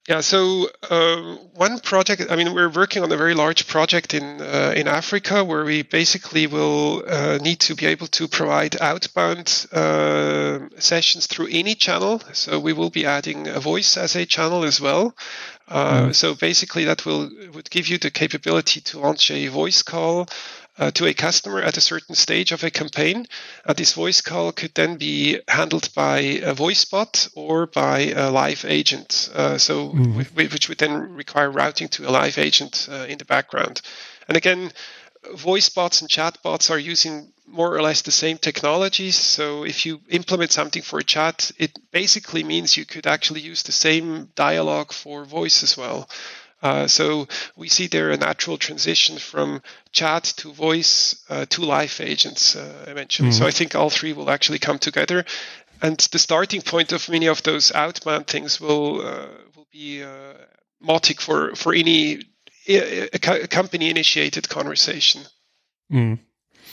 [0.08, 2.26] Yeah, so uh, one project.
[2.28, 5.82] I mean, we're working on a very large project in uh, in Africa where we
[5.82, 12.20] basically will uh, need to be able to provide outbound uh, sessions through any channel.
[12.32, 15.14] So we will be adding a voice as a channel as well.
[15.70, 16.12] Mm.
[16.14, 20.26] So basically, that will would give you the capability to launch a voice call
[20.78, 23.26] uh, to a customer at a certain stage of a campaign.
[23.64, 28.30] Uh, this voice call could then be handled by a voice bot or by a
[28.30, 30.20] live agent, uh, so mm-hmm.
[30.34, 33.82] which would then require routing to a live agent uh, in the background.
[34.28, 34.72] And again,
[35.34, 39.16] voice bots and chat bots are using more or less the same technologies.
[39.16, 43.72] So if you implement something for chat, it basically means you could actually use the
[43.72, 46.08] same dialogue for voice as well.
[46.62, 49.60] Uh, so we see there a natural transition from
[49.90, 53.30] chat to voice uh, to live agents uh, eventually.
[53.30, 53.38] Mm-hmm.
[53.38, 55.24] So I think all three will actually come together,
[55.80, 60.34] and the starting point of many of those outbound things will uh, will be uh,
[60.80, 62.22] Mautic for for any
[63.50, 65.22] company initiated conversation.
[65.90, 66.18] Mm.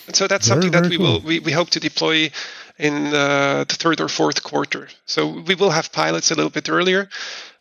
[0.05, 2.31] And so that's Very, something that we will we, we hope to deploy
[2.77, 4.87] in uh, the third or fourth quarter.
[5.05, 7.09] So we will have pilots a little bit earlier,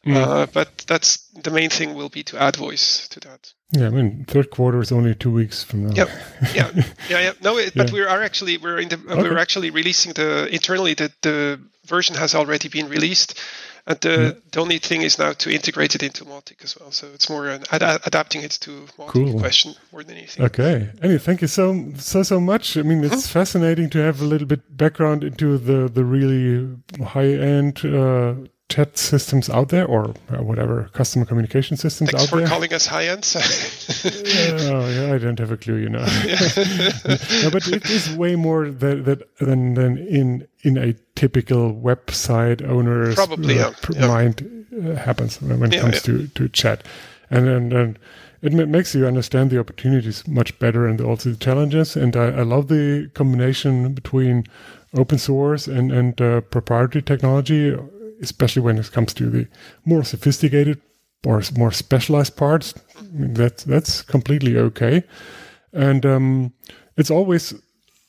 [0.09, 0.17] Mm.
[0.17, 3.53] uh, but that's the main thing will be to add voice to that.
[3.71, 5.93] Yeah, I mean, third quarter is only two weeks from now.
[5.95, 6.09] Yep.
[6.55, 6.71] Yeah,
[7.11, 7.33] yeah, yeah.
[7.43, 7.95] No, it, but Yeah.
[7.95, 9.23] we are actually we're in the Okay.
[9.23, 13.35] we're actually releasing the internally the the version has already been released,
[13.87, 16.91] and the the only thing is now to integrate it into Mautic as well.
[16.93, 19.39] So it's more an ad- adapting it to Mautic Cool.
[19.41, 20.47] question more than anything.
[20.47, 20.89] Okay.
[21.03, 22.77] Anyway, thank you so so so much.
[22.77, 26.69] I mean, it's fascinating to have a little bit background into the the really
[27.05, 28.35] high end uh,
[28.69, 32.47] chat systems out there, or uh, whatever customer communication systems Thanks out for there.
[32.49, 33.27] calling us high end.
[33.35, 35.99] oh, yeah, I don't have a clue, you know.
[37.43, 42.63] no, but it is way more that, that than than in in a typical website
[42.69, 43.73] owner's Probably, yeah.
[43.81, 44.07] pr- Yeah.
[44.07, 46.01] mind uh, happens when, it Yeah, comes yeah.
[46.01, 46.85] to to chat,
[47.31, 47.99] and then and
[48.43, 51.97] it makes you understand the opportunities much better and also the challenges.
[51.97, 54.45] And I, I love the combination between
[54.95, 57.75] open source and and uh, proprietary technology,
[58.23, 59.49] especially when it comes to the
[59.85, 60.81] more sophisticated
[61.27, 62.75] or more specialized parts.
[62.99, 65.05] I mean, that's that's completely okay,
[65.73, 66.53] and um,
[66.97, 67.55] it's always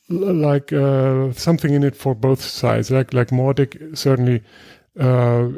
[0.08, 2.90] like uh, something in it for both sides.
[2.90, 4.42] Like like Mautic certainly
[4.98, 5.48] uh,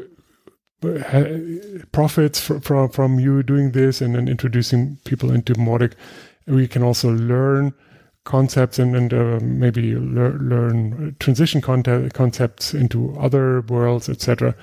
[1.92, 5.94] profits fr- from from you doing this and then introducing people into Mautic.
[6.46, 7.72] We can also learn
[8.24, 14.54] concepts and, and uh, maybe lear- learn transition concepts into other worlds, etc.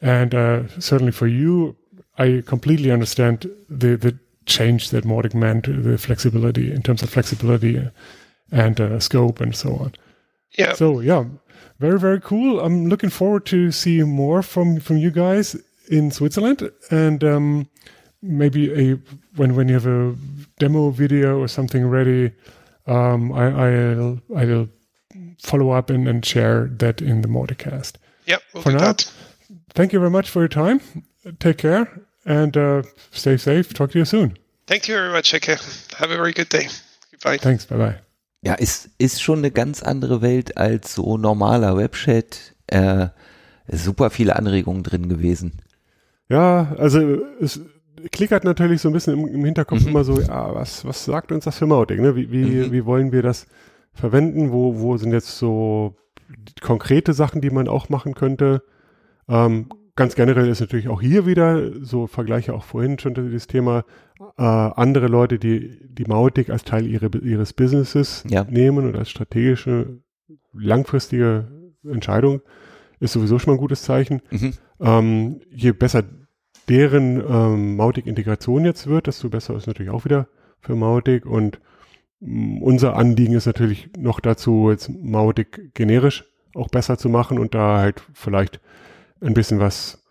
[0.00, 1.76] And uh, certainly for you,
[2.18, 7.80] I completely understand the the change that Mautic meant, the flexibility in terms of flexibility
[8.50, 9.94] and uh, scope and so on.
[10.58, 10.74] yeah.
[10.74, 11.24] So yeah,
[11.78, 12.60] very very cool.
[12.60, 15.56] I'm looking forward to see more from from you guys
[15.88, 17.68] in Switzerland and um,
[18.22, 18.98] maybe a
[19.36, 20.14] when when you have a
[20.58, 22.32] demo video or something ready,
[22.86, 24.68] um, I, I'll I'll
[25.42, 27.94] follow up and, and share that in the Mauticast.
[28.26, 28.38] yeah.
[28.52, 29.10] We'll For do now, that.
[29.74, 30.80] Thank you very much for your time.
[31.38, 31.88] Take care
[32.24, 33.72] and uh, stay safe.
[33.74, 34.36] Talk to you soon.
[34.66, 35.58] Thank you very much, Eke.
[35.98, 36.68] Have a very good day.
[37.10, 37.38] Goodbye.
[37.38, 37.66] Thanks.
[37.66, 37.98] Bye bye.
[38.42, 42.54] Ja, ist, ist schon eine ganz andere Welt als so normaler Webchat.
[42.68, 43.08] Äh,
[43.68, 45.60] super viele Anregungen drin gewesen.
[46.28, 47.00] Ja, also
[47.40, 47.60] es
[48.12, 49.88] klickert natürlich so ein bisschen im, im Hinterkopf Mhm.
[49.88, 52.00] immer so, ja, was, was sagt uns das für Mautic?
[52.00, 52.16] Ne?
[52.16, 52.72] Wie, wie, Mhm.
[52.72, 53.46] wie wollen wir das
[53.92, 54.52] verwenden?
[54.52, 55.96] Wo, wo sind jetzt so
[56.60, 58.62] konkrete Sachen, die man auch machen könnte?
[59.28, 63.84] Ähm, ganz generell ist natürlich auch hier wieder, so Vergleiche auch vorhin schon das Thema,
[64.38, 68.44] äh, andere Leute, die die Mautic als Teil ihre, ihres Businesses Ja.
[68.48, 69.98] nehmen und als strategische,
[70.52, 71.48] langfristige
[71.84, 72.40] Entscheidung,
[73.00, 74.20] ist sowieso schon mal ein gutes Zeichen.
[74.30, 74.52] Mhm.
[74.80, 76.02] Ähm, je besser
[76.70, 80.28] deren ähm, Mautic-Integration jetzt wird, desto besser ist natürlich auch wieder
[80.60, 81.26] für Mautic.
[81.26, 81.60] Und
[82.20, 87.54] mh, unser Anliegen ist natürlich noch dazu, jetzt Mautic generisch auch besser zu machen und
[87.54, 88.60] da halt vielleicht
[89.20, 90.04] ein bisschen was,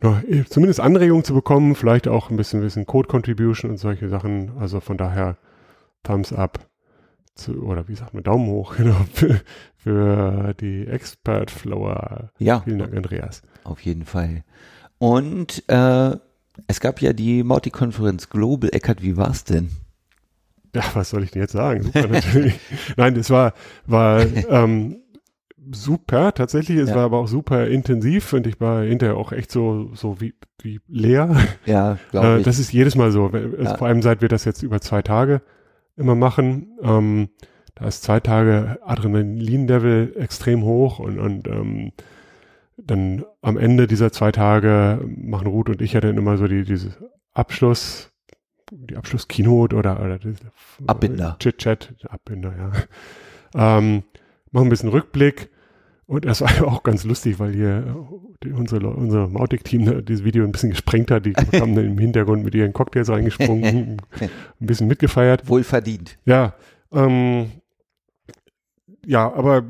[0.00, 4.52] noch, eh, zumindest Anregungen zu bekommen, vielleicht auch ein bisschen, bisschen Code-Contribution und solche Sachen.
[4.58, 5.36] Also von daher
[6.02, 6.60] Thumbs up
[7.34, 9.40] zu, oder wie sagt man, Daumen hoch, genau, für,
[9.76, 12.30] für die Expert-Flower.
[12.38, 13.42] Ja, Vielen Dank, Andreas.
[13.64, 14.44] auf jeden Fall.
[14.98, 16.16] Und äh,
[16.66, 18.70] es gab ja die Mautic-Konferenz Global.
[18.72, 19.70] Eckert, wie war's denn?
[20.74, 21.82] Ja, was soll ich denn jetzt sagen?
[21.84, 22.60] Super natürlich.
[22.98, 23.54] Nein, es war,
[23.86, 24.20] war
[24.50, 24.98] ähm,
[25.72, 26.78] super, tatsächlich.
[26.78, 26.96] Es Ja.
[26.96, 30.80] war aber auch super intensiv und ich war hinterher auch echt so, so wie, wie
[30.86, 31.34] leer.
[31.64, 32.44] Ja, glaube Äh, ich.
[32.44, 33.28] das ist jedes Mal so.
[33.28, 33.76] Also Ja.
[33.78, 35.40] Vor allem seit wir das jetzt über zwei Tage
[35.96, 36.68] immer machen.
[36.82, 37.30] Ähm,
[37.74, 41.92] da ist zwei Tage Adrenalin-Level extrem hoch und, und ähm,
[42.80, 46.64] dann am Ende dieser zwei Tage machen Ruth und ich ja dann immer so die,
[46.64, 46.96] diese
[47.32, 48.12] Abschluss,
[48.70, 50.18] die Abschluss-Keynote oder, oder
[50.86, 51.36] Abbinder.
[51.38, 53.78] Chit-Chat, Abbinder, ja.
[53.78, 54.04] ähm,
[54.50, 55.50] machen ein bisschen Rückblick
[56.08, 58.06] und das war auch ganz lustig, weil hier
[58.52, 61.26] unsere, unser Mautic-Team ne, dieses Video ein bisschen gesprengt hat.
[61.26, 65.48] Die haben dann im Hintergrund mit ihren Cocktails reingesprungen, ein bisschen mitgefeiert.
[65.48, 66.18] Wohlverdient.
[66.24, 66.54] Ja,
[66.92, 67.50] ähm,
[69.04, 69.64] ja, aber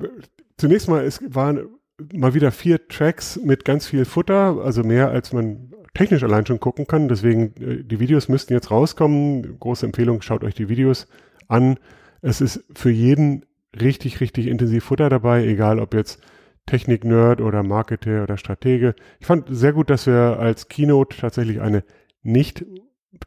[0.57, 1.67] zunächst mal, es waren
[2.13, 6.61] mal wieder vier Tracks mit ganz viel Futter, also mehr als man technisch allein schon
[6.61, 7.09] gucken kann.
[7.09, 9.59] Deswegen, äh, die Videos müssten jetzt rauskommen.
[9.59, 11.09] Große Empfehlung, schaut euch die Videos
[11.49, 11.79] an.
[12.23, 13.45] Es ist für jeden
[13.79, 16.21] richtig, richtig intensiv Futter dabei, egal ob jetzt
[16.67, 18.95] Technik-Nerd oder Marketer oder Stratege.
[19.21, 21.83] Ich fand sehr gut, dass wir als Keynote tatsächlich eine
[22.23, 22.65] nicht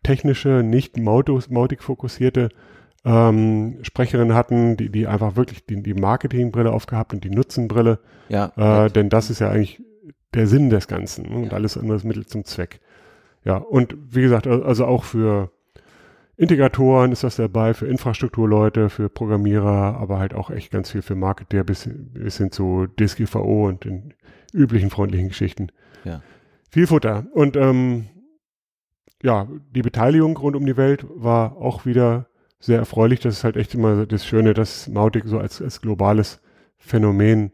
[0.04, 2.50] technische, nicht Mautic fokussierte
[3.04, 8.00] ähm, Sprecherin hatten, die, die einfach wirklich die, die Marketingbrille aufgehabt und die Nutzenbrille,
[8.30, 8.86] Ja.
[8.86, 9.82] äh, denn das ist ja eigentlich
[10.34, 11.36] der Sinn des Ganzen ne?
[11.36, 12.80] und alles andere ist Mittel zum Zweck.
[13.44, 15.52] Ja, und wie gesagt, also auch für
[16.38, 21.16] Integratoren ist das dabei, für Infrastrukturleute, für Programmierer, aber halt auch echt ganz viel für
[21.16, 24.14] Marketer bis, bis hin zu DSGVO und den
[24.54, 25.68] üblichen freundlichen Geschichten.
[26.04, 26.22] Ja.
[26.70, 27.26] Viel Futter.
[27.34, 28.08] Und ähm,
[29.22, 32.28] ja, die Beteiligung rund um die Welt war auch wieder
[32.62, 33.20] sehr erfreulich.
[33.20, 36.40] Das ist halt echt immer das Schöne, dass Mautic so als, als globales
[36.78, 37.52] Phänomen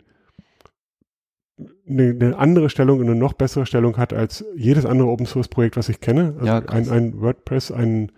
[1.90, 5.76] eine, eine andere Stellung, eine noch bessere Stellung hat als jedes andere Open Source Projekt,
[5.78, 6.34] was ich kenne.
[6.36, 8.12] Also Ja, ein, ein WordPress, ein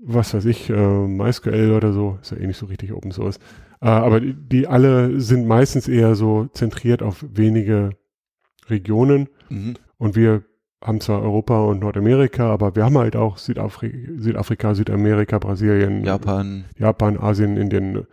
[0.00, 3.38] was weiß ich, äh, MySQL oder so, ist ja eh nicht so richtig Open Source.
[3.80, 7.90] Äh, aber die, die alle sind meistens eher so zentriert auf wenige
[8.68, 9.74] Regionen Mhm.
[9.96, 10.44] und wir
[10.82, 16.64] haben zwar Europa und Nordamerika, aber wir haben halt auch Südafri Südafrika, Südamerika, Brasilien, Japan,
[16.78, 18.06] Japan, Asien, Indien,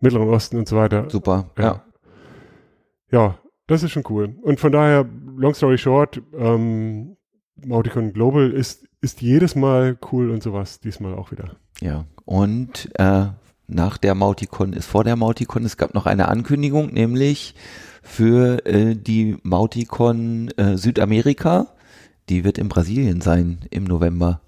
[0.00, 1.08] Mittleren Osten und so weiter.
[1.10, 1.50] super.
[1.56, 1.64] Ja.
[1.64, 1.84] Ja.
[3.10, 4.36] Ja, das ist schon cool.
[4.42, 5.06] Und von daher,
[5.36, 7.16] long story short, ähm,
[7.64, 11.56] Mauticon Global ist, ist jedes Mal cool und sowas, diesmal auch wieder.
[11.80, 13.26] Ja, und äh,
[13.66, 17.54] nach der Mauticon ist vor der Mauticon, es gab noch eine Ankündigung, nämlich
[18.02, 21.68] für äh, die Mauticon äh, Südamerika.
[22.28, 24.40] Die wird in Brasilien sein im November.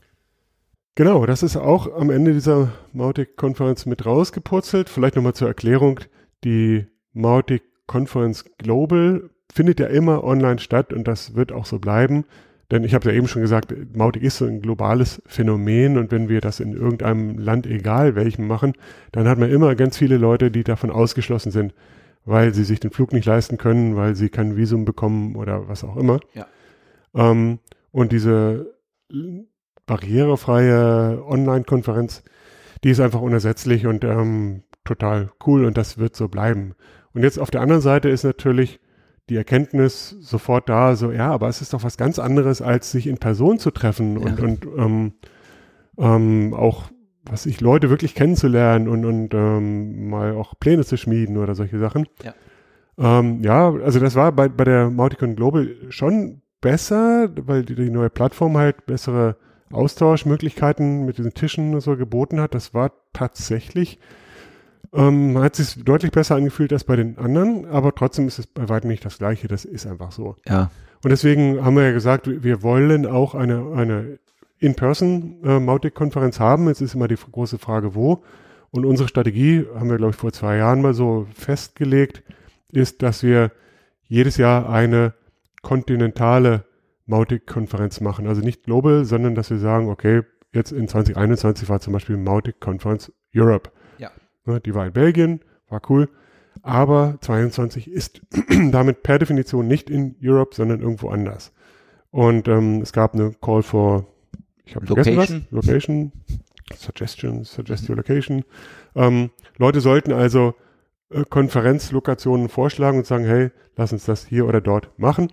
[0.97, 4.89] Genau, das ist auch am Ende dieser Mautic-Konferenz mit rausgepurzelt.
[4.89, 6.01] Vielleicht nochmal zur Erklärung,
[6.45, 12.25] die Mautic-Konferenz Global findet ja immer online statt und das wird auch so bleiben.
[12.71, 16.29] Denn ich habe ja eben schon gesagt, Mautic ist so ein globales Phänomen und wenn
[16.29, 18.75] wir das in irgendeinem Land, egal welchem, machen,
[19.11, 21.75] dann hat man immer ganz viele Leute, die davon ausgeschlossen sind,
[22.25, 25.83] weil sie sich den Flug nicht leisten können, weil sie kein Visum bekommen oder was
[25.83, 26.21] auch immer.
[26.35, 26.47] Ja.
[27.15, 27.59] Ähm,
[27.93, 28.75] und diese
[29.87, 32.23] barrierefreie Online-Konferenz,
[32.85, 36.75] die ist einfach unersetzlich und ähm, total cool und das wird so bleiben.
[37.13, 38.81] Und jetzt auf der anderen Seite ist natürlich
[39.29, 43.07] die Erkenntnis sofort da, so ja, aber es ist doch was ganz anderes, als sich
[43.07, 44.45] in Person zu treffen und, Ja.
[44.45, 45.13] und ähm,
[45.99, 46.91] ähm, auch,
[47.25, 51.79] was ich, Leute wirklich kennenzulernen und, und ähm, mal auch Pläne zu schmieden oder solche
[51.79, 52.07] Sachen.
[52.25, 52.35] Ja.
[52.99, 57.91] Ähm, ja, also das war bei, bei der Mauticon Global schon besser, weil die, die
[57.91, 59.37] neue Plattform halt bessere
[59.73, 62.55] Austauschmöglichkeiten mit diesen Tischen und so geboten hat.
[62.55, 63.99] Das war tatsächlich,
[64.93, 68.69] ähm, hat sich deutlich besser angefühlt als bei den anderen, aber trotzdem ist es bei
[68.69, 69.49] weitem nicht das Gleiche.
[69.49, 70.37] Das ist einfach so.
[70.47, 70.71] Ja,
[71.05, 74.19] Und deswegen haben wir ja gesagt, wir wollen auch eine, eine
[74.59, 76.69] In-Person äh, haben.
[76.69, 78.23] Jetzt ist immer die große Frage, wo.
[78.73, 82.23] Und unsere Strategie, haben wir, glaube ich, vor zwei Jahren mal so festgelegt,
[82.73, 83.51] ist, dass wir
[84.07, 85.15] jedes Jahr eine
[85.63, 86.65] kontinentale
[87.07, 88.27] Mautic-Konferenz machen.
[88.27, 93.13] Also nicht global, sondern dass wir sagen, okay, jetzt in 2021 war zum Beispiel Mautic-Konferenz
[93.35, 93.71] Europe.
[93.99, 94.11] Ja.
[94.45, 96.09] Ne, Die war in Belgien, war cool.
[96.63, 98.21] Aber 22 ist
[98.71, 101.53] damit per Definition nicht in Europe, sondern irgendwo anders.
[102.11, 104.07] Und ähm, es gab eine Call for,
[104.65, 106.13] ich habe vergessen was, Location.
[106.77, 108.45] Suggestion, Suggest your Location.
[108.95, 110.55] Ähm, Leute sollten also
[111.29, 115.31] Konferenzlokationen vorschlagen und sagen, hey, lass uns das hier oder dort machen.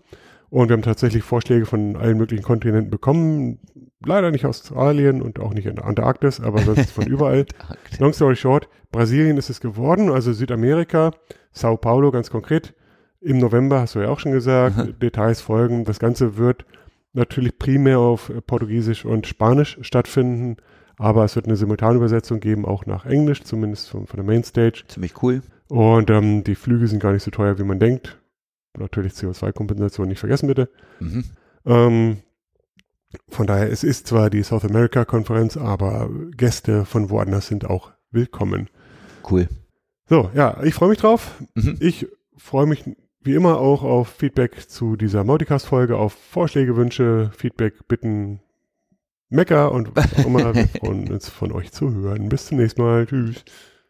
[0.49, 3.59] Und wir haben tatsächlich Vorschläge von allen möglichen Kontinenten bekommen.
[4.03, 7.45] Leider nicht Australien und auch nicht in der Antarktis, aber sonst von überall.
[7.99, 11.11] Long story short, Brasilien ist es geworden, also Südamerika,
[11.51, 12.73] Sao Paulo ganz konkret.
[13.19, 15.83] Im November hast du ja auch schon gesagt, Details folgen.
[15.83, 16.65] Das Ganze wird
[17.13, 20.57] natürlich primär auf äh, Portugiesisch und Spanisch stattfinden,
[20.97, 24.83] aber es wird eine Simultanübersetzung geben, auch nach Englisch, zumindest von, von der Mainstage.
[24.87, 25.41] ziemlich cool.
[25.69, 28.17] Und ähm, die Flüge sind gar nicht so teuer, wie man denkt.
[28.77, 30.69] Natürlich CO2-Kompensation nicht vergessen, bitte.
[30.99, 31.25] Mhm.
[31.65, 32.17] Ähm,
[33.29, 38.69] von daher, es ist zwar die South America-Konferenz, aber Gäste von woanders sind auch willkommen.
[39.29, 39.47] Cool.
[40.09, 41.41] So, ja, ich freue mich drauf.
[41.55, 41.77] Mhm.
[41.79, 42.07] Ich
[42.37, 42.83] freue mich
[43.21, 48.39] wie immer auch auf Feedback zu dieser Multicast-Folge, auf Vorschläge, Wünsche, Feedback, Bitten,
[49.29, 50.55] Mecker und was auch immer.
[50.55, 52.29] Wir freuen uns von euch zu hören.
[52.29, 53.05] Bis zum nächsten Mal.
[53.05, 53.43] Tschüss.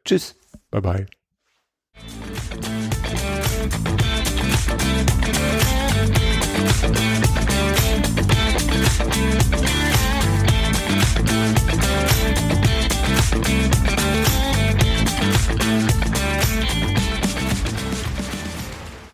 [0.03, 0.35] Tschüss.
[0.71, 1.16] Bye bye.
[4.79, 5.16] Thank you.